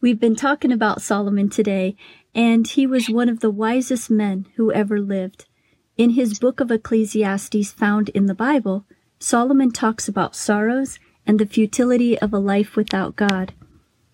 We've 0.00 0.20
been 0.20 0.36
talking 0.36 0.72
about 0.72 1.02
Solomon 1.02 1.48
today, 1.48 1.96
and 2.34 2.66
he 2.66 2.86
was 2.86 3.08
one 3.08 3.28
of 3.28 3.40
the 3.40 3.50
wisest 3.50 4.10
men 4.10 4.46
who 4.56 4.72
ever 4.72 5.00
lived. 5.00 5.46
In 5.98 6.10
his 6.10 6.38
book 6.38 6.60
of 6.60 6.70
Ecclesiastes 6.70 7.70
found 7.72 8.08
in 8.10 8.24
the 8.24 8.34
Bible, 8.34 8.86
Solomon 9.18 9.70
talks 9.70 10.08
about 10.08 10.34
sorrows 10.34 10.98
and 11.26 11.38
the 11.38 11.46
futility 11.46 12.18
of 12.18 12.32
a 12.32 12.38
life 12.38 12.76
without 12.76 13.14
God. 13.14 13.52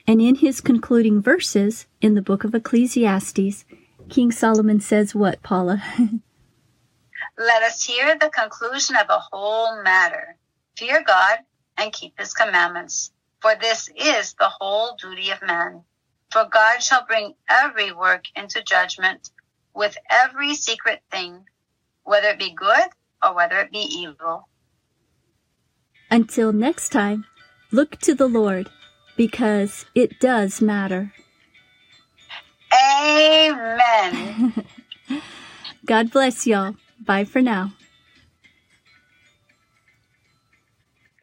And 0.06 0.20
in 0.20 0.36
his 0.36 0.60
concluding 0.60 1.22
verses 1.22 1.86
in 2.00 2.14
the 2.14 2.22
book 2.22 2.42
of 2.42 2.52
Ecclesiastes, 2.52 3.64
King 4.08 4.32
Solomon 4.32 4.80
says 4.80 5.14
what, 5.14 5.40
Paula? 5.42 5.82
Let 7.38 7.62
us 7.62 7.84
hear 7.84 8.18
the 8.18 8.30
conclusion 8.30 8.96
of 8.96 9.06
the 9.06 9.20
whole 9.30 9.80
matter. 9.82 10.36
Fear 10.76 11.04
God 11.06 11.38
and 11.76 11.92
keep 11.92 12.18
his 12.18 12.34
commandments, 12.34 13.12
for 13.40 13.54
this 13.54 13.88
is 13.94 14.34
the 14.34 14.50
whole 14.60 14.96
duty 14.96 15.30
of 15.30 15.40
man. 15.42 15.84
For 16.32 16.44
God 16.50 16.82
shall 16.82 17.06
bring 17.06 17.34
every 17.48 17.92
work 17.92 18.24
into 18.34 18.62
judgment 18.64 19.30
with 19.74 19.96
every 20.10 20.54
secret 20.54 21.02
thing, 21.10 21.44
whether 22.09 22.29
it 22.29 22.38
be 22.38 22.55
good 22.55 22.88
or 23.23 23.35
whether 23.35 23.59
it 23.61 23.71
be 23.71 23.79
evil. 23.79 24.49
Until 26.11 26.53
next 26.53 26.88
time, 26.88 27.27
look 27.71 27.97
to 28.01 28.14
the 28.14 28.27
Lord 28.27 28.71
because 29.16 29.85
it 29.94 30.18
does 30.18 30.62
matter. 30.62 31.12
Amen. 32.73 34.55
God 35.87 36.11
bless 36.11 36.47
y'all. 36.47 36.77
Bye 37.05 37.25
for 37.25 37.42
now. 37.42 37.73